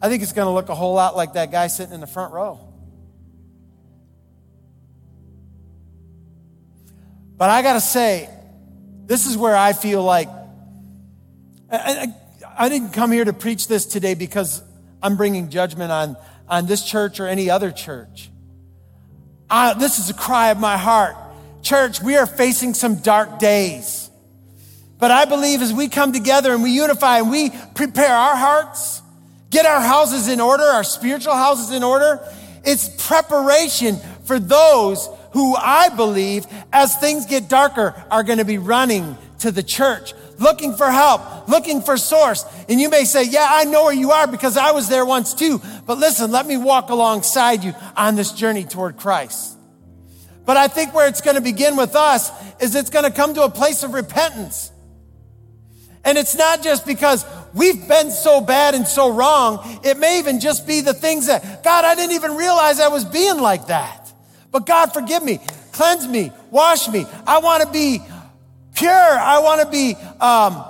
I 0.00 0.08
think 0.08 0.22
it's 0.22 0.32
going 0.32 0.46
to 0.46 0.52
look 0.52 0.68
a 0.68 0.74
whole 0.74 0.94
lot 0.94 1.16
like 1.16 1.34
that 1.34 1.52
guy 1.52 1.66
sitting 1.68 1.94
in 1.94 2.00
the 2.00 2.06
front 2.06 2.32
row. 2.32 2.73
But 7.36 7.50
I 7.50 7.62
got 7.62 7.74
to 7.74 7.80
say, 7.80 8.28
this 9.06 9.26
is 9.26 9.36
where 9.36 9.56
I 9.56 9.72
feel 9.72 10.02
like 10.02 10.28
I, 11.70 11.76
I, 11.76 12.64
I 12.66 12.68
didn't 12.68 12.90
come 12.90 13.10
here 13.10 13.24
to 13.24 13.32
preach 13.32 13.68
this 13.68 13.84
today 13.84 14.14
because 14.14 14.62
I'm 15.02 15.16
bringing 15.16 15.50
judgment 15.50 15.90
on, 15.90 16.16
on 16.48 16.66
this 16.66 16.84
church 16.84 17.20
or 17.20 17.26
any 17.26 17.50
other 17.50 17.70
church. 17.70 18.30
I, 19.50 19.74
this 19.74 19.98
is 19.98 20.10
a 20.10 20.14
cry 20.14 20.50
of 20.50 20.58
my 20.58 20.76
heart. 20.76 21.16
Church, 21.62 22.00
we 22.00 22.16
are 22.16 22.26
facing 22.26 22.74
some 22.74 22.96
dark 22.96 23.38
days. 23.38 24.10
But 24.98 25.10
I 25.10 25.24
believe 25.24 25.60
as 25.60 25.72
we 25.72 25.88
come 25.88 26.12
together 26.12 26.54
and 26.54 26.62
we 26.62 26.70
unify 26.70 27.18
and 27.18 27.30
we 27.30 27.50
prepare 27.74 28.14
our 28.14 28.36
hearts, 28.36 29.02
get 29.50 29.66
our 29.66 29.80
houses 29.80 30.28
in 30.28 30.40
order, 30.40 30.62
our 30.62 30.84
spiritual 30.84 31.34
houses 31.34 31.72
in 31.74 31.82
order, 31.82 32.26
it's 32.64 32.88
preparation 33.06 33.96
for 34.24 34.38
those 34.38 35.08
who 35.34 35.54
I 35.56 35.90
believe, 35.90 36.46
as 36.72 36.96
things 36.96 37.26
get 37.26 37.48
darker, 37.48 38.02
are 38.10 38.22
going 38.22 38.38
to 38.38 38.44
be 38.44 38.56
running 38.56 39.18
to 39.40 39.50
the 39.50 39.64
church, 39.64 40.14
looking 40.38 40.76
for 40.76 40.88
help, 40.90 41.48
looking 41.48 41.82
for 41.82 41.96
source. 41.96 42.46
And 42.68 42.80
you 42.80 42.88
may 42.88 43.04
say, 43.04 43.24
yeah, 43.24 43.48
I 43.50 43.64
know 43.64 43.84
where 43.84 43.92
you 43.92 44.12
are 44.12 44.28
because 44.28 44.56
I 44.56 44.70
was 44.70 44.88
there 44.88 45.04
once 45.04 45.34
too. 45.34 45.60
But 45.86 45.98
listen, 45.98 46.30
let 46.30 46.46
me 46.46 46.56
walk 46.56 46.88
alongside 46.88 47.64
you 47.64 47.74
on 47.96 48.14
this 48.14 48.30
journey 48.30 48.62
toward 48.64 48.96
Christ. 48.96 49.58
But 50.46 50.56
I 50.56 50.68
think 50.68 50.94
where 50.94 51.08
it's 51.08 51.20
going 51.20 51.34
to 51.34 51.42
begin 51.42 51.76
with 51.76 51.96
us 51.96 52.30
is 52.62 52.76
it's 52.76 52.90
going 52.90 53.04
to 53.04 53.10
come 53.10 53.34
to 53.34 53.42
a 53.42 53.50
place 53.50 53.82
of 53.82 53.92
repentance. 53.92 54.70
And 56.04 56.16
it's 56.16 56.36
not 56.36 56.62
just 56.62 56.86
because 56.86 57.26
we've 57.54 57.88
been 57.88 58.12
so 58.12 58.40
bad 58.40 58.76
and 58.76 58.86
so 58.86 59.12
wrong. 59.12 59.80
It 59.82 59.98
may 59.98 60.20
even 60.20 60.38
just 60.38 60.64
be 60.64 60.80
the 60.80 60.94
things 60.94 61.26
that, 61.26 61.64
God, 61.64 61.84
I 61.84 61.96
didn't 61.96 62.12
even 62.12 62.36
realize 62.36 62.78
I 62.78 62.88
was 62.88 63.04
being 63.04 63.40
like 63.40 63.66
that. 63.66 64.03
But 64.54 64.66
God, 64.66 64.94
forgive 64.94 65.24
me, 65.24 65.40
cleanse 65.72 66.06
me, 66.06 66.30
wash 66.52 66.88
me. 66.88 67.04
I 67.26 67.40
want 67.40 67.64
to 67.64 67.72
be 67.72 67.98
pure. 68.76 68.88
I 68.92 69.40
want 69.40 69.62
to 69.62 69.68
be 69.68 69.96
um, 70.20 70.64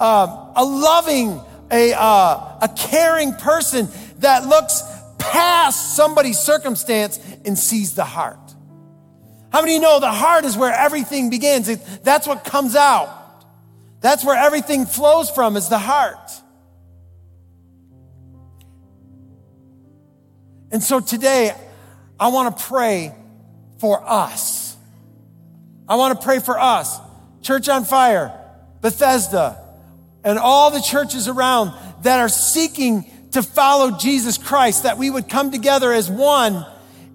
uh, 0.00 0.52
a 0.56 0.64
loving, 0.64 1.40
a, 1.70 1.92
uh, 1.96 2.58
a 2.62 2.68
caring 2.76 3.32
person 3.34 3.86
that 4.18 4.44
looks 4.48 4.82
past 5.18 5.94
somebody's 5.94 6.36
circumstance 6.36 7.20
and 7.44 7.56
sees 7.56 7.94
the 7.94 8.02
heart. 8.02 8.40
How 9.52 9.60
many 9.60 9.74
you 9.74 9.80
know 9.80 10.00
the 10.00 10.10
heart 10.10 10.44
is 10.44 10.56
where 10.56 10.74
everything 10.74 11.30
begins? 11.30 11.68
That's 12.00 12.26
what 12.26 12.42
comes 12.42 12.74
out. 12.74 13.44
That's 14.00 14.24
where 14.24 14.36
everything 14.36 14.84
flows 14.84 15.30
from 15.30 15.56
is 15.56 15.68
the 15.68 15.78
heart. 15.78 16.32
And 20.72 20.82
so 20.82 20.98
today, 20.98 21.54
I 22.18 22.28
want 22.28 22.58
to 22.58 22.64
pray 22.64 23.14
for 23.78 24.02
us. 24.04 24.76
I 25.88 25.96
want 25.96 26.20
to 26.20 26.24
pray 26.24 26.38
for 26.40 26.58
us. 26.58 26.98
Church 27.42 27.68
on 27.68 27.84
Fire, 27.84 28.38
Bethesda, 28.80 29.64
and 30.22 30.38
all 30.38 30.70
the 30.70 30.80
churches 30.80 31.28
around 31.28 31.72
that 32.02 32.18
are 32.18 32.28
seeking 32.28 33.10
to 33.32 33.42
follow 33.42 33.96
Jesus 33.96 34.38
Christ, 34.38 34.82
that 34.82 34.98
we 34.98 35.10
would 35.10 35.28
come 35.28 35.50
together 35.50 35.92
as 35.92 36.10
one 36.10 36.66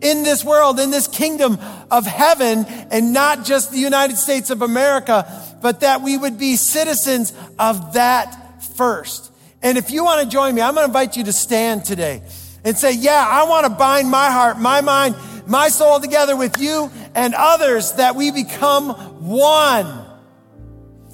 in 0.02 0.24
this 0.24 0.44
world, 0.44 0.80
in 0.80 0.92
this 0.92 1.08
kingdom 1.08 1.58
of 1.90 2.06
heaven, 2.06 2.66
and 2.92 3.14
not 3.14 3.46
just 3.46 3.72
the 3.72 3.80
United 3.80 4.18
States 4.18 4.50
of 4.50 4.62
America, 4.62 5.26
but 5.62 5.80
that 5.80 6.02
we 6.02 6.18
would 6.18 6.38
be 6.38 6.56
citizens 6.56 7.34
of 7.58 7.94
that 7.94 8.64
first. 8.76 9.32
And 9.62 9.78
if 9.78 9.92
you 9.92 10.04
want 10.04 10.22
to 10.22 10.28
join 10.28 10.54
me, 10.54 10.62
I'm 10.62 10.76
going 10.76 10.84
to 10.84 10.90
invite 10.90 11.16
you 11.16 11.24
to 11.26 11.34
stand 11.34 11.86
today 11.86 12.22
and 12.66 12.78
say, 12.78 12.94
Yeah, 12.94 13.26
I 13.28 13.46
want 13.46 13.66
to 13.66 13.70
bind 13.72 14.10
my 14.10 14.30
heart, 14.30 14.60
my 14.60 14.82
mind, 14.82 15.16
my 15.46 15.70
soul 15.70 16.00
together 16.00 16.36
with 16.36 16.60
you 16.60 16.92
and 17.16 17.34
others 17.36 17.94
that 17.94 18.16
we 18.16 18.32
become 18.32 18.90
one. 19.28 19.86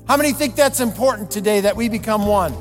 How 0.07 0.17
many 0.17 0.33
think 0.33 0.55
that's 0.55 0.79
important 0.79 1.31
today 1.31 1.61
that 1.61 1.75
we 1.75 1.89
become 1.89 2.25
one? 2.25 2.55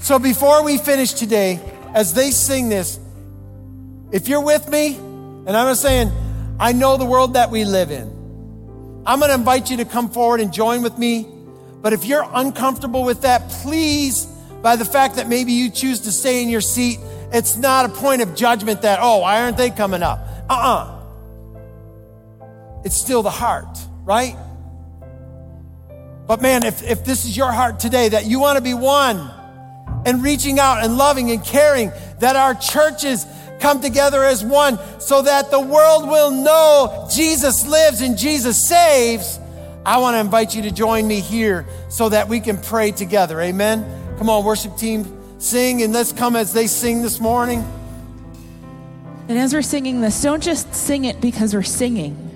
So 0.00 0.18
before 0.18 0.64
we 0.64 0.78
finish 0.78 1.12
today, 1.12 1.60
as 1.94 2.14
they 2.14 2.30
sing 2.30 2.68
this, 2.68 2.98
if 4.12 4.28
you're 4.28 4.44
with 4.44 4.68
me, 4.68 4.96
and 4.96 5.50
I'm 5.50 5.74
saying, 5.74 6.10
I 6.58 6.72
know 6.72 6.96
the 6.96 7.04
world 7.04 7.34
that 7.34 7.50
we 7.50 7.64
live 7.64 7.90
in. 7.90 8.08
I'm 9.06 9.18
going 9.18 9.30
to 9.30 9.34
invite 9.34 9.70
you 9.70 9.78
to 9.78 9.84
come 9.84 10.10
forward 10.10 10.40
and 10.40 10.52
join 10.52 10.82
with 10.82 10.98
me. 10.98 11.26
But 11.80 11.92
if 11.92 12.04
you're 12.04 12.26
uncomfortable 12.34 13.04
with 13.04 13.22
that, 13.22 13.48
please, 13.48 14.26
by 14.62 14.76
the 14.76 14.84
fact 14.84 15.16
that 15.16 15.28
maybe 15.28 15.52
you 15.52 15.70
choose 15.70 16.00
to 16.00 16.12
stay 16.12 16.42
in 16.42 16.48
your 16.48 16.60
seat, 16.60 16.98
it's 17.32 17.56
not 17.56 17.86
a 17.86 17.88
point 17.88 18.22
of 18.22 18.34
judgment 18.34 18.82
that, 18.82 18.98
oh, 19.00 19.18
why 19.18 19.42
aren't 19.42 19.56
they 19.56 19.70
coming 19.70 20.02
up? 20.02 20.18
Uh 20.48 20.52
uh-uh. 20.52 20.84
uh 20.84 22.82
It's 22.84 22.96
still 22.96 23.22
the 23.22 23.30
heart, 23.30 23.78
right? 24.04 24.36
But 26.26 26.42
man, 26.42 26.64
if, 26.64 26.82
if 26.82 27.04
this 27.04 27.24
is 27.24 27.36
your 27.36 27.50
heart 27.50 27.80
today, 27.80 28.10
that 28.10 28.26
you 28.26 28.38
want 28.38 28.56
to 28.56 28.62
be 28.62 28.74
one, 28.74 29.30
and 30.06 30.22
reaching 30.22 30.58
out 30.58 30.82
and 30.82 30.96
loving 30.96 31.30
and 31.30 31.44
caring 31.44 31.92
that 32.20 32.36
our 32.36 32.54
churches 32.54 33.26
come 33.60 33.80
together 33.80 34.24
as 34.24 34.42
one 34.42 34.78
so 34.98 35.22
that 35.22 35.50
the 35.50 35.60
world 35.60 36.08
will 36.08 36.30
know 36.30 37.08
Jesus 37.12 37.66
lives 37.66 38.00
and 38.00 38.16
Jesus 38.16 38.56
saves. 38.62 39.38
I 39.84 39.98
want 39.98 40.14
to 40.14 40.20
invite 40.20 40.54
you 40.54 40.62
to 40.62 40.70
join 40.70 41.06
me 41.06 41.20
here 41.20 41.66
so 41.88 42.08
that 42.08 42.28
we 42.28 42.40
can 42.40 42.58
pray 42.58 42.90
together. 42.90 43.40
Amen. 43.40 43.84
Come 44.20 44.28
on, 44.28 44.44
worship 44.44 44.76
team, 44.76 45.06
sing 45.38 45.80
and 45.80 45.94
let's 45.94 46.12
come 46.12 46.36
as 46.36 46.52
they 46.52 46.66
sing 46.66 47.00
this 47.00 47.20
morning. 47.20 47.64
And 49.30 49.38
as 49.38 49.54
we're 49.54 49.62
singing 49.62 50.02
this, 50.02 50.20
don't 50.20 50.42
just 50.42 50.74
sing 50.74 51.06
it 51.06 51.22
because 51.22 51.54
we're 51.54 51.62
singing. 51.62 52.30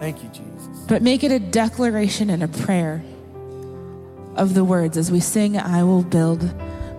Thank 0.00 0.22
you, 0.22 0.28
Jesus. 0.28 0.84
But 0.86 1.00
make 1.00 1.24
it 1.24 1.32
a 1.32 1.38
declaration 1.38 2.28
and 2.28 2.42
a 2.42 2.48
prayer 2.48 3.02
of 4.36 4.52
the 4.52 4.64
words 4.64 4.98
as 4.98 5.10
we 5.10 5.20
sing, 5.20 5.56
I 5.56 5.82
will 5.82 6.02
build 6.02 6.42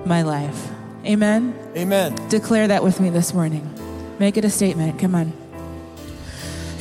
my 0.07 0.23
life. 0.23 0.71
Amen? 1.05 1.53
Amen. 1.77 2.15
Declare 2.29 2.69
that 2.69 2.83
with 2.83 2.99
me 2.99 3.11
this 3.11 3.31
morning. 3.31 3.71
Make 4.17 4.37
it 4.37 4.43
a 4.43 4.49
statement. 4.49 4.97
Come 4.97 5.13
on. 5.13 5.31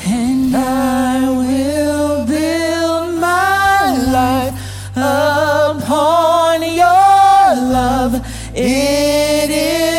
And 0.07 0.57
I 0.57 1.29
will 1.29 2.25
build 2.25 3.21
my 3.21 3.99
life 4.11 4.72
upon 4.95 6.63
your 6.63 7.57
love. 7.73 8.15
It 8.55 9.51
is 9.51 9.92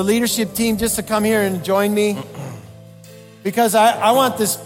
the, 0.00 0.04
leadership 0.04 0.54
team 0.54 0.78
just 0.78 0.96
to 0.96 1.02
come 1.02 1.24
here 1.24 1.42
and 1.42 1.62
join 1.62 1.92
me 1.92 2.16
because 3.42 3.74
I, 3.74 3.90
I 3.90 4.12
want 4.12 4.38
this, 4.38 4.58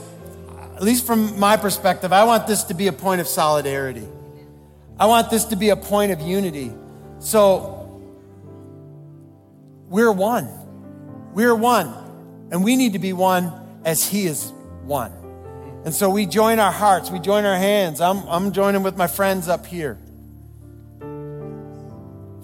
at 0.77 0.83
least 0.83 1.05
from 1.07 1.41
my 1.41 1.57
perspective, 1.57 2.13
I 2.13 2.23
want 2.23 2.47
this 2.47 2.63
to 2.65 2.75
be 2.75 2.87
a 2.87 2.93
point 2.93 3.21
of 3.21 3.27
solidarity. 3.27 4.07
I 4.97 5.07
want 5.07 5.31
this 5.31 5.47
to 5.47 5.57
be 5.57 5.71
a 5.71 5.77
point 5.77 6.13
of 6.13 6.21
unity. 6.21 6.73
So 7.19 8.01
we're 9.89 10.13
one. 10.13 10.49
We're 11.33 11.57
one. 11.57 11.93
And 12.53 12.63
we 12.63 12.77
need 12.77 12.93
to 12.93 13.01
be 13.01 13.13
one 13.13 13.53
as 13.85 14.07
He 14.07 14.27
is 14.27 14.53
one. 14.85 15.11
And 15.85 15.93
so 15.93 16.11
we 16.11 16.27
join 16.27 16.61
our 16.61 16.71
hearts, 16.71 17.11
we 17.11 17.19
join 17.19 17.45
our 17.45 17.57
hands. 17.57 18.01
I'm, 18.01 18.19
I'm 18.29 18.53
joining 18.53 18.85
with 18.85 18.97
my 18.97 19.09
friends 19.09 19.49
up 19.49 19.67
here 19.67 19.99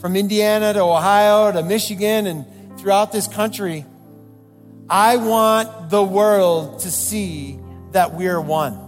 from 0.00 0.16
Indiana 0.16 0.72
to 0.72 0.80
Ohio 0.80 1.52
to 1.52 1.62
Michigan 1.62 2.26
and 2.26 2.46
throughout 2.80 3.12
this 3.12 3.28
country. 3.28 3.84
I 4.88 5.18
want 5.18 5.90
the 5.90 6.02
world 6.02 6.80
to 6.80 6.90
see 6.90 7.58
that 7.92 8.14
we're 8.14 8.40
one. 8.40 8.86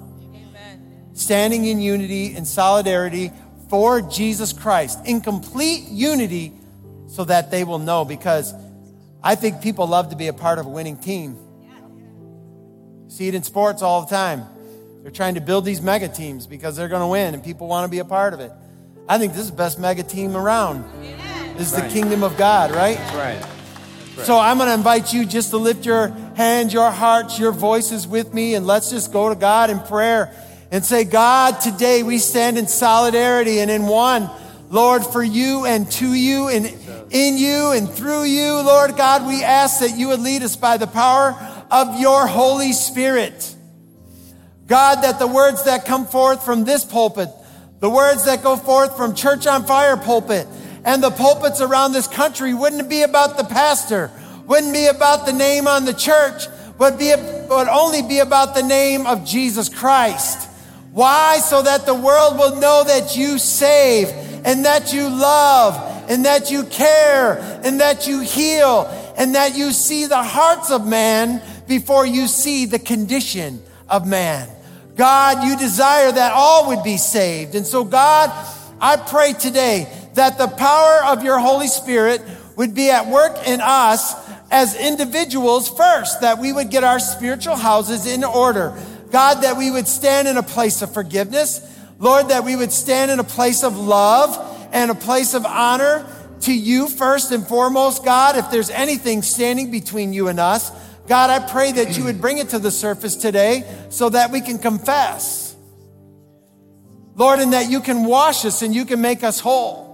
Standing 1.15 1.67
in 1.67 1.81
unity 1.81 2.35
and 2.35 2.49
solidarity 2.49 3.31
for 3.69 4.01
Jesus 4.01 4.53
Christ, 4.53 4.99
in 5.07 5.21
complete 5.21 5.89
unity, 5.89 6.53
so 7.07 7.25
that 7.25 7.51
they 7.51 7.65
will 7.65 7.79
know. 7.79 8.05
Because 8.05 8.55
I 9.23 9.35
think 9.35 9.63
people 9.63 9.87
love 9.87 10.11
to 10.11 10.17
be 10.17 10.29
a 10.29 10.33
part 10.33 10.59
of 10.59 10.67
a 10.67 10.71
winning 10.71 10.97
team. 10.97 11.39
See 13.09 13.29
it 13.29 13.35
in 13.35 13.43
sports 13.43 13.83
all 13.83 14.03
the 14.03 14.09
time. 14.09 14.47
They're 15.03 15.11
trying 15.11 15.35
to 15.35 15.41
build 15.41 15.65
these 15.65 15.83
mega 15.83 16.09
teams 16.09 16.47
because 16.47 16.77
they're 16.77 16.89
going 16.89 17.03
to 17.03 17.09
win 17.09 17.35
and 17.35 17.45
people 17.45 17.67
want 17.69 17.85
to 17.85 17.91
be 17.91 17.99
a 17.99 18.05
part 18.05 18.33
of 18.33 18.41
it. 18.41 18.53
I 19.09 19.19
think 19.19 19.33
this 19.33 19.43
is 19.43 19.51
the 19.51 19.57
best 19.57 19.79
mega 19.79 20.03
team 20.03 20.37
around. 20.37 20.85
This 21.57 21.73
is 21.73 21.73
the 21.73 21.89
kingdom 21.89 22.23
of 22.23 22.37
God, 22.39 22.71
right? 22.71 22.97
That's 22.97 23.15
right. 23.43 23.62
So 24.19 24.39
I'm 24.39 24.59
going 24.59 24.69
to 24.69 24.75
invite 24.75 25.13
you 25.13 25.25
just 25.25 25.51
to 25.51 25.57
lift 25.57 25.87
your 25.87 26.09
hands, 26.37 26.73
your 26.73 26.91
hearts, 26.91 27.39
your 27.39 27.51
voices 27.51 28.07
with 28.07 28.33
me, 28.35 28.55
and 28.55 28.67
let's 28.67 28.91
just 28.91 29.13
go 29.13 29.31
to 29.31 29.35
God 29.35 29.71
in 29.71 29.81
prayer 29.81 30.33
and 30.71 30.85
say, 30.85 31.05
God, 31.05 31.61
today 31.61 32.03
we 32.03 32.19
stand 32.19 32.59
in 32.59 32.69
solidarity 32.69 33.61
and 33.61 33.71
in 33.71 33.87
one. 33.87 34.31
Lord, 34.69 35.05
for 35.05 35.23
you 35.23 35.67
and 35.67 35.91
to 35.93 36.15
you 36.15 36.49
and 36.49 36.67
in 37.11 37.37
you 37.37 37.73
and 37.73 37.91
through 37.91 38.25
you, 38.25 38.63
Lord 38.63 38.97
God, 38.97 39.27
we 39.27 39.43
ask 39.43 39.81
that 39.81 39.97
you 39.99 40.09
would 40.09 40.21
lead 40.21 40.43
us 40.43 40.57
by 40.57 40.77
the 40.77 40.87
power 40.87 41.33
of 41.71 41.99
your 41.99 42.27
Holy 42.27 42.73
Spirit. 42.73 43.55
God, 44.67 45.03
that 45.03 45.19
the 45.19 45.27
words 45.27 45.65
that 45.65 45.85
come 45.85 46.07
forth 46.07 46.45
from 46.45 46.65
this 46.65 46.85
pulpit, 46.85 47.29
the 47.81 47.91
words 47.91 48.25
that 48.27 48.43
go 48.43 48.57
forth 48.57 48.97
from 48.97 49.15
Church 49.15 49.47
on 49.47 49.65
Fire 49.65 49.97
pulpit, 49.97 50.47
and 50.85 51.03
the 51.03 51.11
pulpits 51.11 51.61
around 51.61 51.93
this 51.93 52.07
country 52.07 52.55
wouldn't 52.55 52.89
be 52.89 53.03
about 53.03 53.37
the 53.37 53.45
pastor, 53.45 54.11
wouldn't 54.47 54.73
be 54.73 54.87
about 54.87 55.27
the 55.27 55.33
name 55.33 55.69
on 55.69 55.85
the 55.85 55.95
church, 55.95 56.47
would, 56.79 56.99
be, 56.99 57.15
would 57.15 57.69
only 57.69 58.03
be 58.03 58.19
about 58.19 58.55
the 58.55 58.63
name 58.63 59.07
of 59.07 59.25
Jesus 59.25 59.69
Christ. 59.69 60.49
Why? 60.93 61.39
So 61.39 61.63
that 61.63 61.87
the 61.87 61.95
world 61.95 62.37
will 62.37 62.57
know 62.57 62.85
that 62.85 63.17
you 63.17 63.39
save 63.39 64.09
and 64.45 64.65
that 64.65 64.93
you 64.93 65.09
love 65.09 66.11
and 66.11 66.25
that 66.25 66.51
you 66.51 66.65
care 66.65 67.39
and 67.65 67.81
that 67.81 68.07
you 68.07 68.21
heal 68.21 68.87
and 69.17 69.35
that 69.35 69.57
you 69.57 69.73
see 69.73 70.07
the 70.07 70.23
hearts 70.23 70.71
of 70.71 70.87
man 70.87 71.41
before 71.69 72.05
you 72.05 72.27
see 72.27 72.67
the 72.67 72.79
condition 72.79 73.63
of 73.89 74.07
man. 74.07 74.49
God, 74.97 75.45
you 75.45 75.57
desire 75.57 76.13
that 76.13 76.33
all 76.33 76.69
would 76.69 76.83
be 76.83 76.97
saved. 76.97 77.55
And 77.55 77.67
so, 77.67 77.85
God, 77.85 78.31
I 78.81 78.97
pray 78.97 79.33
today 79.33 79.87
that 80.15 80.39
the 80.39 80.49
power 80.49 81.05
of 81.07 81.23
your 81.23 81.39
Holy 81.39 81.69
Spirit 81.69 82.23
would 82.57 82.75
be 82.75 82.91
at 82.91 83.07
work 83.07 83.37
in 83.47 83.61
us 83.61 84.15
as 84.51 84.79
individuals 84.79 85.69
first, 85.69 86.21
that 86.21 86.39
we 86.39 86.53
would 86.53 86.71
get 86.71 86.85
our 86.85 86.99
spiritual 86.99 87.57
houses 87.57 88.07
in 88.07 88.23
order. 88.23 88.79
God, 89.11 89.43
that 89.43 89.57
we 89.57 89.71
would 89.71 89.89
stand 89.89 90.29
in 90.29 90.37
a 90.37 90.43
place 90.43 90.83
of 90.83 90.93
forgiveness. 90.93 91.61
Lord, 91.99 92.29
that 92.29 92.45
we 92.45 92.57
would 92.57 92.73
stand 92.73 93.11
in 93.11 93.19
a 93.19 93.25
place 93.25 93.63
of 93.63 93.77
love 93.77 94.69
and 94.73 94.91
a 94.91 94.95
place 94.95 95.35
of 95.35 95.47
honor 95.47 96.07
to 96.41 96.53
you 96.53 96.89
first 96.89 97.31
and 97.31 97.47
foremost, 97.47 98.05
God. 98.05 98.37
If 98.37 98.51
there's 98.51 98.71
anything 98.71 99.23
standing 99.23 99.71
between 99.71 100.13
you 100.13 100.29
and 100.29 100.41
us, 100.41 100.71
God, 101.07 101.31
I 101.31 101.47
pray 101.47 101.73
that 101.73 101.97
you 101.97 102.05
would 102.05 102.21
bring 102.21 102.39
it 102.39 102.51
to 102.51 102.59
the 102.59 102.71
surface 102.71 103.17
today 103.17 103.65
so 103.91 104.09
that 104.09 104.31
we 104.31 104.41
can 104.41 104.59
confess. 104.59 105.55
Lord, 107.15 107.41
and 107.41 107.53
that 107.53 107.71
you 107.71 107.81
can 107.81 108.05
wash 108.05 108.45
us 108.45 108.63
and 108.63 108.75
you 108.75 108.85
can 108.85 109.01
make 109.01 109.23
us 109.23 109.41
whole. 109.41 109.92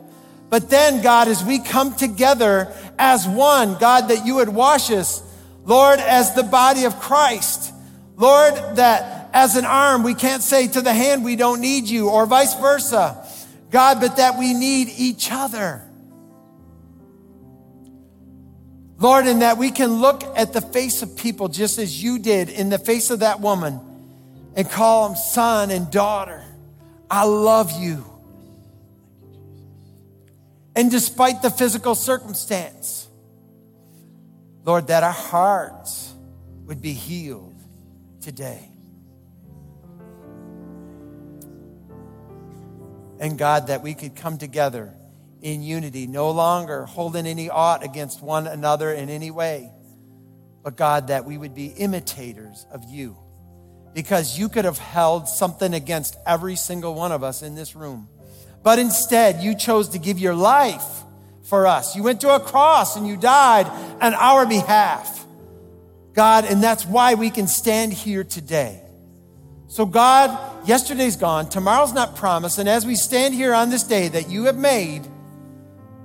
But 0.51 0.71
then, 0.71 1.03
God, 1.03 1.29
as 1.29 1.45
we 1.45 1.59
come 1.59 1.95
together 1.95 2.73
as 2.99 3.29
one, 3.29 3.77
God, 3.79 4.09
that 4.09 4.25
you 4.25 4.37
would 4.37 4.49
wash 4.49 4.91
us, 4.91 5.23
Lord, 5.65 5.99
as 5.99 6.35
the 6.35 6.43
body 6.43 6.85
of 6.85 6.99
Christ. 6.99 7.73
Lord, 8.17 8.55
that 8.77 9.31
as 9.33 9.57
an 9.57 9.67
arm, 9.67 10.03
we 10.03 10.15
can't 10.15 10.43
say 10.43 10.67
to 10.69 10.81
the 10.81 10.95
hand, 10.95 11.25
we 11.25 11.37
don't 11.37 11.61
need 11.61 11.87
you, 11.87 12.09
or 12.09 12.25
vice 12.25 12.55
versa. 12.55 13.27
God, 13.71 14.01
but 14.01 14.17
that 14.17 14.39
we 14.39 14.55
need 14.55 14.89
each 14.97 15.29
other. 15.31 15.85
Lord, 18.99 19.27
and 19.27 19.43
that 19.43 19.59
we 19.59 19.71
can 19.71 20.01
look 20.01 20.25
at 20.37 20.53
the 20.53 20.61
face 20.61 21.03
of 21.03 21.17
people 21.17 21.49
just 21.49 21.79
as 21.79 22.03
you 22.03 22.19
did 22.19 22.49
in 22.49 22.69
the 22.69 22.79
face 22.79 23.11
of 23.11 23.21
that 23.21 23.41
woman 23.41 23.81
and 24.57 24.69
call 24.69 25.09
them 25.09 25.17
son 25.17 25.71
and 25.71 25.91
daughter. 25.91 26.43
I 27.09 27.25
love 27.25 27.71
you. 27.81 28.05
And 30.79 30.93
despite 30.93 31.43
the 31.43 31.51
physical 31.51 31.97
circumstance, 31.97 33.09
Lord, 34.63 34.87
that 34.87 35.03
our 35.03 35.11
hearts 35.11 36.15
would 36.67 36.81
be 36.81 36.93
healed 36.93 37.61
today. 38.21 38.71
And 43.19 43.37
God, 43.37 43.67
that 43.67 43.83
we 43.83 43.93
could 43.93 44.15
come 44.15 44.39
together 44.39 44.95
in 45.43 45.63
unity, 45.63 46.07
no 46.07 46.31
longer 46.31 46.85
holding 46.85 47.27
any 47.27 47.51
ought 47.51 47.83
against 47.83 48.23
one 48.23 48.47
another 48.47 48.93
in 48.93 49.09
any 49.09 49.33
way, 49.33 49.73
but 50.63 50.77
God, 50.77 51.09
that 51.09 51.25
we 51.25 51.37
would 51.37 51.57
be 51.57 51.67
imitators 51.67 52.67
of 52.71 52.85
you. 52.85 53.17
Because 53.95 54.39
you 54.39 54.49
could 54.49 54.65
have 54.65 54.79
held 54.79 55.27
something 55.27 55.75
against 55.75 56.17
every 56.25 56.55
single 56.55 56.95
one 56.95 57.11
of 57.11 57.25
us 57.25 57.43
in 57.43 57.57
this 57.57 57.75
room. 57.75 58.09
But 58.63 58.79
instead, 58.79 59.43
you 59.43 59.55
chose 59.55 59.91
to 59.91 59.99
give 59.99 60.19
your 60.19 60.35
life 60.35 60.85
for 61.45 61.67
us. 61.67 61.97
You 61.97 62.03
went 62.03 62.21
to 62.21 62.35
a 62.35 62.41
cross 62.41 62.97
and 62.97 63.07
you 63.07 63.17
died 63.17 63.67
on 64.03 64.15
our 64.15 64.47
behalf. 64.47 65.27
God, 66.13 66.45
and 66.45 66.63
that's 66.63 66.85
why 66.85 67.15
we 67.15 67.31
can 67.31 67.47
stand 67.47 67.93
here 67.93 68.25
today. 68.25 68.83
So, 69.69 69.87
God, 69.87 70.67
yesterday's 70.67 71.17
gone, 71.17 71.49
tomorrow's 71.49 71.93
not 71.93 72.17
promised, 72.17 72.59
and 72.59 72.69
as 72.69 72.87
we 72.87 72.95
stand 72.97 73.35
here 73.35 73.55
on 73.55 73.71
this 73.71 73.85
day 73.85 74.09
that 74.09 74.29
you 74.29 74.45
have 74.45 74.57
made, 74.57 75.07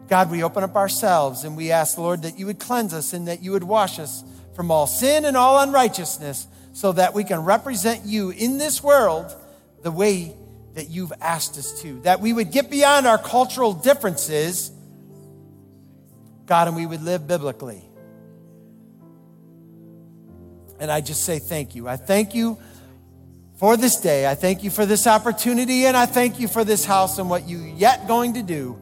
God, 0.09 0.29
we 0.29 0.43
open 0.43 0.63
up 0.63 0.75
ourselves 0.75 1.43
and 1.45 1.57
we 1.57 1.71
ask, 1.71 1.97
Lord, 1.97 2.23
that 2.23 2.37
you 2.37 2.45
would 2.45 2.59
cleanse 2.59 2.93
us 2.93 3.13
and 3.13 3.27
that 3.27 3.41
you 3.41 3.51
would 3.53 3.63
wash 3.63 3.99
us 3.99 4.23
from 4.53 4.69
all 4.69 4.85
sin 4.85 5.25
and 5.25 5.35
all 5.35 5.59
unrighteousness 5.61 6.45
so 6.73 6.91
that 6.91 7.13
we 7.13 7.23
can 7.23 7.39
represent 7.39 8.05
you 8.05 8.29
in 8.29 8.57
this 8.57 8.83
world 8.83 9.33
the 9.81 9.91
way 9.91 10.35
that 10.73 10.89
you've 10.89 11.13
asked 11.21 11.57
us 11.57 11.81
to, 11.81 11.99
that 12.01 12.19
we 12.19 12.33
would 12.33 12.51
get 12.51 12.69
beyond 12.69 13.05
our 13.05 13.17
cultural 13.17 13.73
differences, 13.73 14.71
God, 16.45 16.67
and 16.67 16.75
we 16.75 16.86
would 16.86 17.01
live 17.01 17.27
biblically. 17.27 17.83
And 20.79 20.91
I 20.91 21.01
just 21.01 21.23
say 21.23 21.39
thank 21.39 21.75
you. 21.75 21.88
I 21.88 21.95
thank 21.95 22.33
you 22.33 22.57
for 23.57 23.77
this 23.77 23.97
day. 23.97 24.27
I 24.27 24.36
thank 24.36 24.63
you 24.63 24.69
for 24.69 24.86
this 24.86 25.07
opportunity, 25.07 25.86
and 25.86 25.95
I 25.95 26.05
thank 26.05 26.39
you 26.39 26.47
for 26.47 26.63
this 26.63 26.83
house 26.83 27.19
and 27.19 27.29
what 27.29 27.47
you 27.47 27.59
yet 27.59 28.07
going 28.07 28.33
to 28.33 28.43
do 28.43 28.77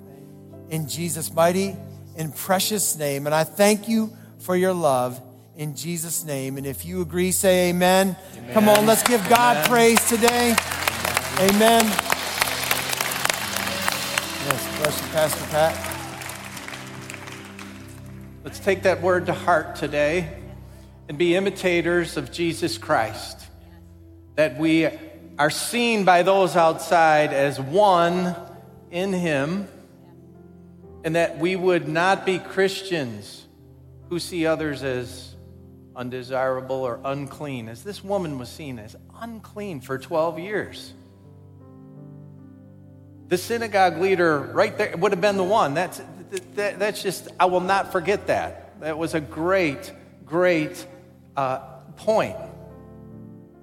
in 0.69 0.87
Jesus' 0.87 1.31
mighty 1.33 1.75
and 2.17 2.35
precious 2.35 2.97
name. 2.97 3.25
And 3.25 3.35
I 3.35 3.43
thank 3.43 3.87
you 3.87 4.15
for 4.39 4.55
your 4.55 4.73
love 4.73 5.21
in 5.55 5.75
Jesus' 5.75 6.23
name. 6.23 6.57
And 6.57 6.65
if 6.65 6.85
you 6.85 7.01
agree, 7.01 7.31
say 7.31 7.69
amen. 7.69 8.15
amen. 8.37 8.53
Come 8.53 8.69
on, 8.69 8.85
let's 8.85 9.03
give 9.03 9.21
God 9.29 9.57
amen. 9.57 9.69
praise 9.69 10.09
today. 10.09 10.55
Amen. 11.39 11.85
Yes, 14.45 14.77
bless 14.77 15.01
you, 15.01 15.07
Pastor 15.07 15.45
Pat. 15.49 15.87
Let's 18.43 18.59
take 18.59 18.83
that 18.83 19.01
word 19.01 19.25
to 19.27 19.33
heart 19.33 19.75
today 19.75 20.37
and 21.07 21.17
be 21.17 21.35
imitators 21.35 22.17
of 22.17 22.31
Jesus 22.31 22.77
Christ. 22.77 23.47
That 24.35 24.59
we 24.59 24.89
are 25.39 25.49
seen 25.49 26.03
by 26.03 26.23
those 26.23 26.55
outside 26.55 27.33
as 27.33 27.59
one 27.59 28.35
in 28.91 29.13
Him, 29.13 29.67
and 31.03 31.15
that 31.15 31.39
we 31.39 31.55
would 31.55 31.87
not 31.87 32.25
be 32.25 32.39
Christians 32.39 33.47
who 34.09 34.19
see 34.19 34.45
others 34.45 34.83
as 34.83 35.33
undesirable 35.95 36.83
or 36.83 36.99
unclean, 37.03 37.69
as 37.69 37.83
this 37.83 38.03
woman 38.03 38.37
was 38.37 38.49
seen 38.49 38.77
as 38.77 38.95
unclean 39.19 39.81
for 39.81 39.97
12 39.97 40.37
years. 40.37 40.93
The 43.31 43.37
synagogue 43.37 43.97
leader 43.99 44.39
right 44.41 44.77
there 44.77 44.93
would 44.97 45.13
have 45.13 45.21
been 45.21 45.37
the 45.37 45.43
one. 45.45 45.73
That's, 45.73 46.01
that, 46.55 46.79
that's 46.79 47.01
just, 47.01 47.29
I 47.39 47.45
will 47.45 47.61
not 47.61 47.93
forget 47.93 48.27
that. 48.27 48.77
That 48.81 48.97
was 48.97 49.13
a 49.13 49.21
great, 49.21 49.89
great 50.25 50.85
uh, 51.37 51.59
point. 51.95 52.35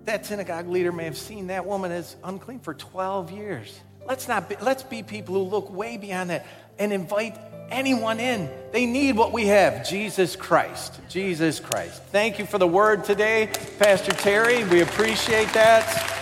That 0.07 0.25
synagogue 0.25 0.69
leader 0.69 0.91
may 0.91 1.05
have 1.05 1.19
seen 1.19 1.49
that 1.49 1.67
woman 1.67 1.93
as 1.93 2.17
unclean 2.25 2.61
for 2.61 2.73
12 2.73 3.31
years. 3.31 3.79
Let's 4.07 4.27
not 4.27 4.49
be, 4.49 4.57
let's 4.63 4.85
be 4.85 5.03
people 5.03 5.35
who 5.35 5.43
look 5.43 5.71
way 5.71 5.99
beyond 5.99 6.31
that 6.31 6.47
and 6.79 6.91
invite 6.91 7.39
anyone 7.69 8.21
in. 8.21 8.49
They 8.73 8.87
need 8.87 9.19
what 9.19 9.33
we 9.33 9.49
have 9.49 9.87
Jesus 9.87 10.35
Christ. 10.35 10.99
Jesus 11.11 11.61
Christ. 11.61 12.03
Thank 12.05 12.39
you 12.39 12.47
for 12.47 12.57
the 12.57 12.67
word 12.67 13.05
today, 13.05 13.51
Pastor 13.79 14.13
Terry. 14.13 14.65
We 14.65 14.81
appreciate 14.81 15.53
that. 15.53 16.18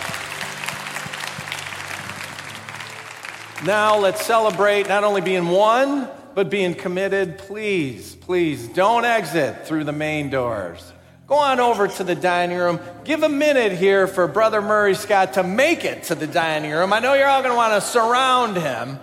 Now 3.65 3.97
let's 3.97 4.23
celebrate 4.23 4.87
not 4.87 5.03
only 5.03 5.21
being 5.21 5.47
one, 5.47 6.07
but 6.35 6.51
being 6.51 6.75
committed. 6.75 7.39
Please, 7.39 8.15
please 8.15 8.67
don't 8.67 9.03
exit 9.03 9.65
through 9.65 9.83
the 9.85 9.91
main 9.91 10.29
doors. 10.29 10.93
Go 11.25 11.35
on 11.35 11.59
over 11.59 11.87
to 11.87 12.03
the 12.03 12.13
dining 12.13 12.57
room. 12.57 12.79
Give 13.03 13.23
a 13.23 13.29
minute 13.29 13.71
here 13.71 14.05
for 14.05 14.27
Brother 14.27 14.61
Murray 14.61 14.93
Scott 14.93 15.33
to 15.33 15.43
make 15.43 15.83
it 15.83 16.03
to 16.03 16.15
the 16.15 16.27
dining 16.27 16.71
room. 16.71 16.93
I 16.93 16.99
know 16.99 17.15
you're 17.15 17.27
all 17.27 17.41
going 17.41 17.51
to 17.51 17.57
want 17.57 17.73
to 17.73 17.81
surround 17.81 18.57
him, 18.57 18.99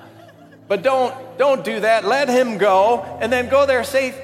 but 0.69 0.83
don't, 0.83 1.37
don't 1.37 1.65
do 1.65 1.81
that. 1.81 2.05
Let 2.05 2.29
him 2.29 2.57
go 2.57 3.03
and 3.21 3.33
then 3.33 3.49
go 3.49 3.67
there 3.67 3.83
say, 3.83 4.15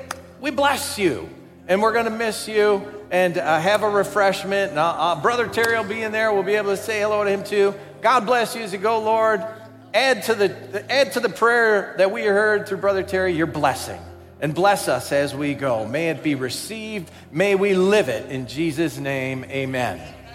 We 0.41 0.53
bless 0.53 0.97
you 0.97 1.28
and 1.66 1.83
we're 1.83 1.93
going 1.93 2.05
to 2.05 2.11
miss 2.11 2.47
you 2.47 2.87
and 3.11 3.37
uh, 3.37 3.59
have 3.59 3.83
a 3.83 3.91
refreshment. 3.91 4.70
And, 4.70 4.78
uh, 4.78 4.89
uh, 4.91 5.20
Brother 5.20 5.49
Terry 5.49 5.76
will 5.76 5.85
be 5.85 6.03
in 6.03 6.12
there. 6.12 6.33
We'll 6.33 6.45
be 6.45 6.55
able 6.55 6.70
to 6.70 6.76
say 6.76 7.01
hello 7.01 7.24
to 7.24 7.31
him 7.31 7.43
too. 7.43 7.74
God 8.01 8.24
bless 8.24 8.55
you 8.55 8.62
as 8.62 8.72
you 8.72 8.78
go, 8.78 9.01
Lord. 9.01 9.45
Add 9.93 10.24
to 10.24 10.34
the, 10.34 10.93
add 10.93 11.12
to 11.12 11.20
the 11.20 11.28
prayer 11.28 11.95
that 11.99 12.12
we 12.12 12.22
heard 12.22 12.68
through 12.68 12.78
Brother 12.78 13.03
Terry 13.03 13.34
your 13.34 13.47
blessing 13.47 14.01
and 14.41 14.55
bless 14.55 14.88
us 14.88 15.12
as 15.12 15.34
we 15.34 15.55
go. 15.55 15.86
May 15.86 16.11
it 16.11 16.22
be 16.22 16.34
received. 16.34 17.11
May 17.30 17.55
we 17.55 17.74
live 17.74 18.09
it. 18.09 18.30
In 18.30 18.47
Jesus' 18.47 18.99
name, 18.99 19.45
amen. 19.45 20.01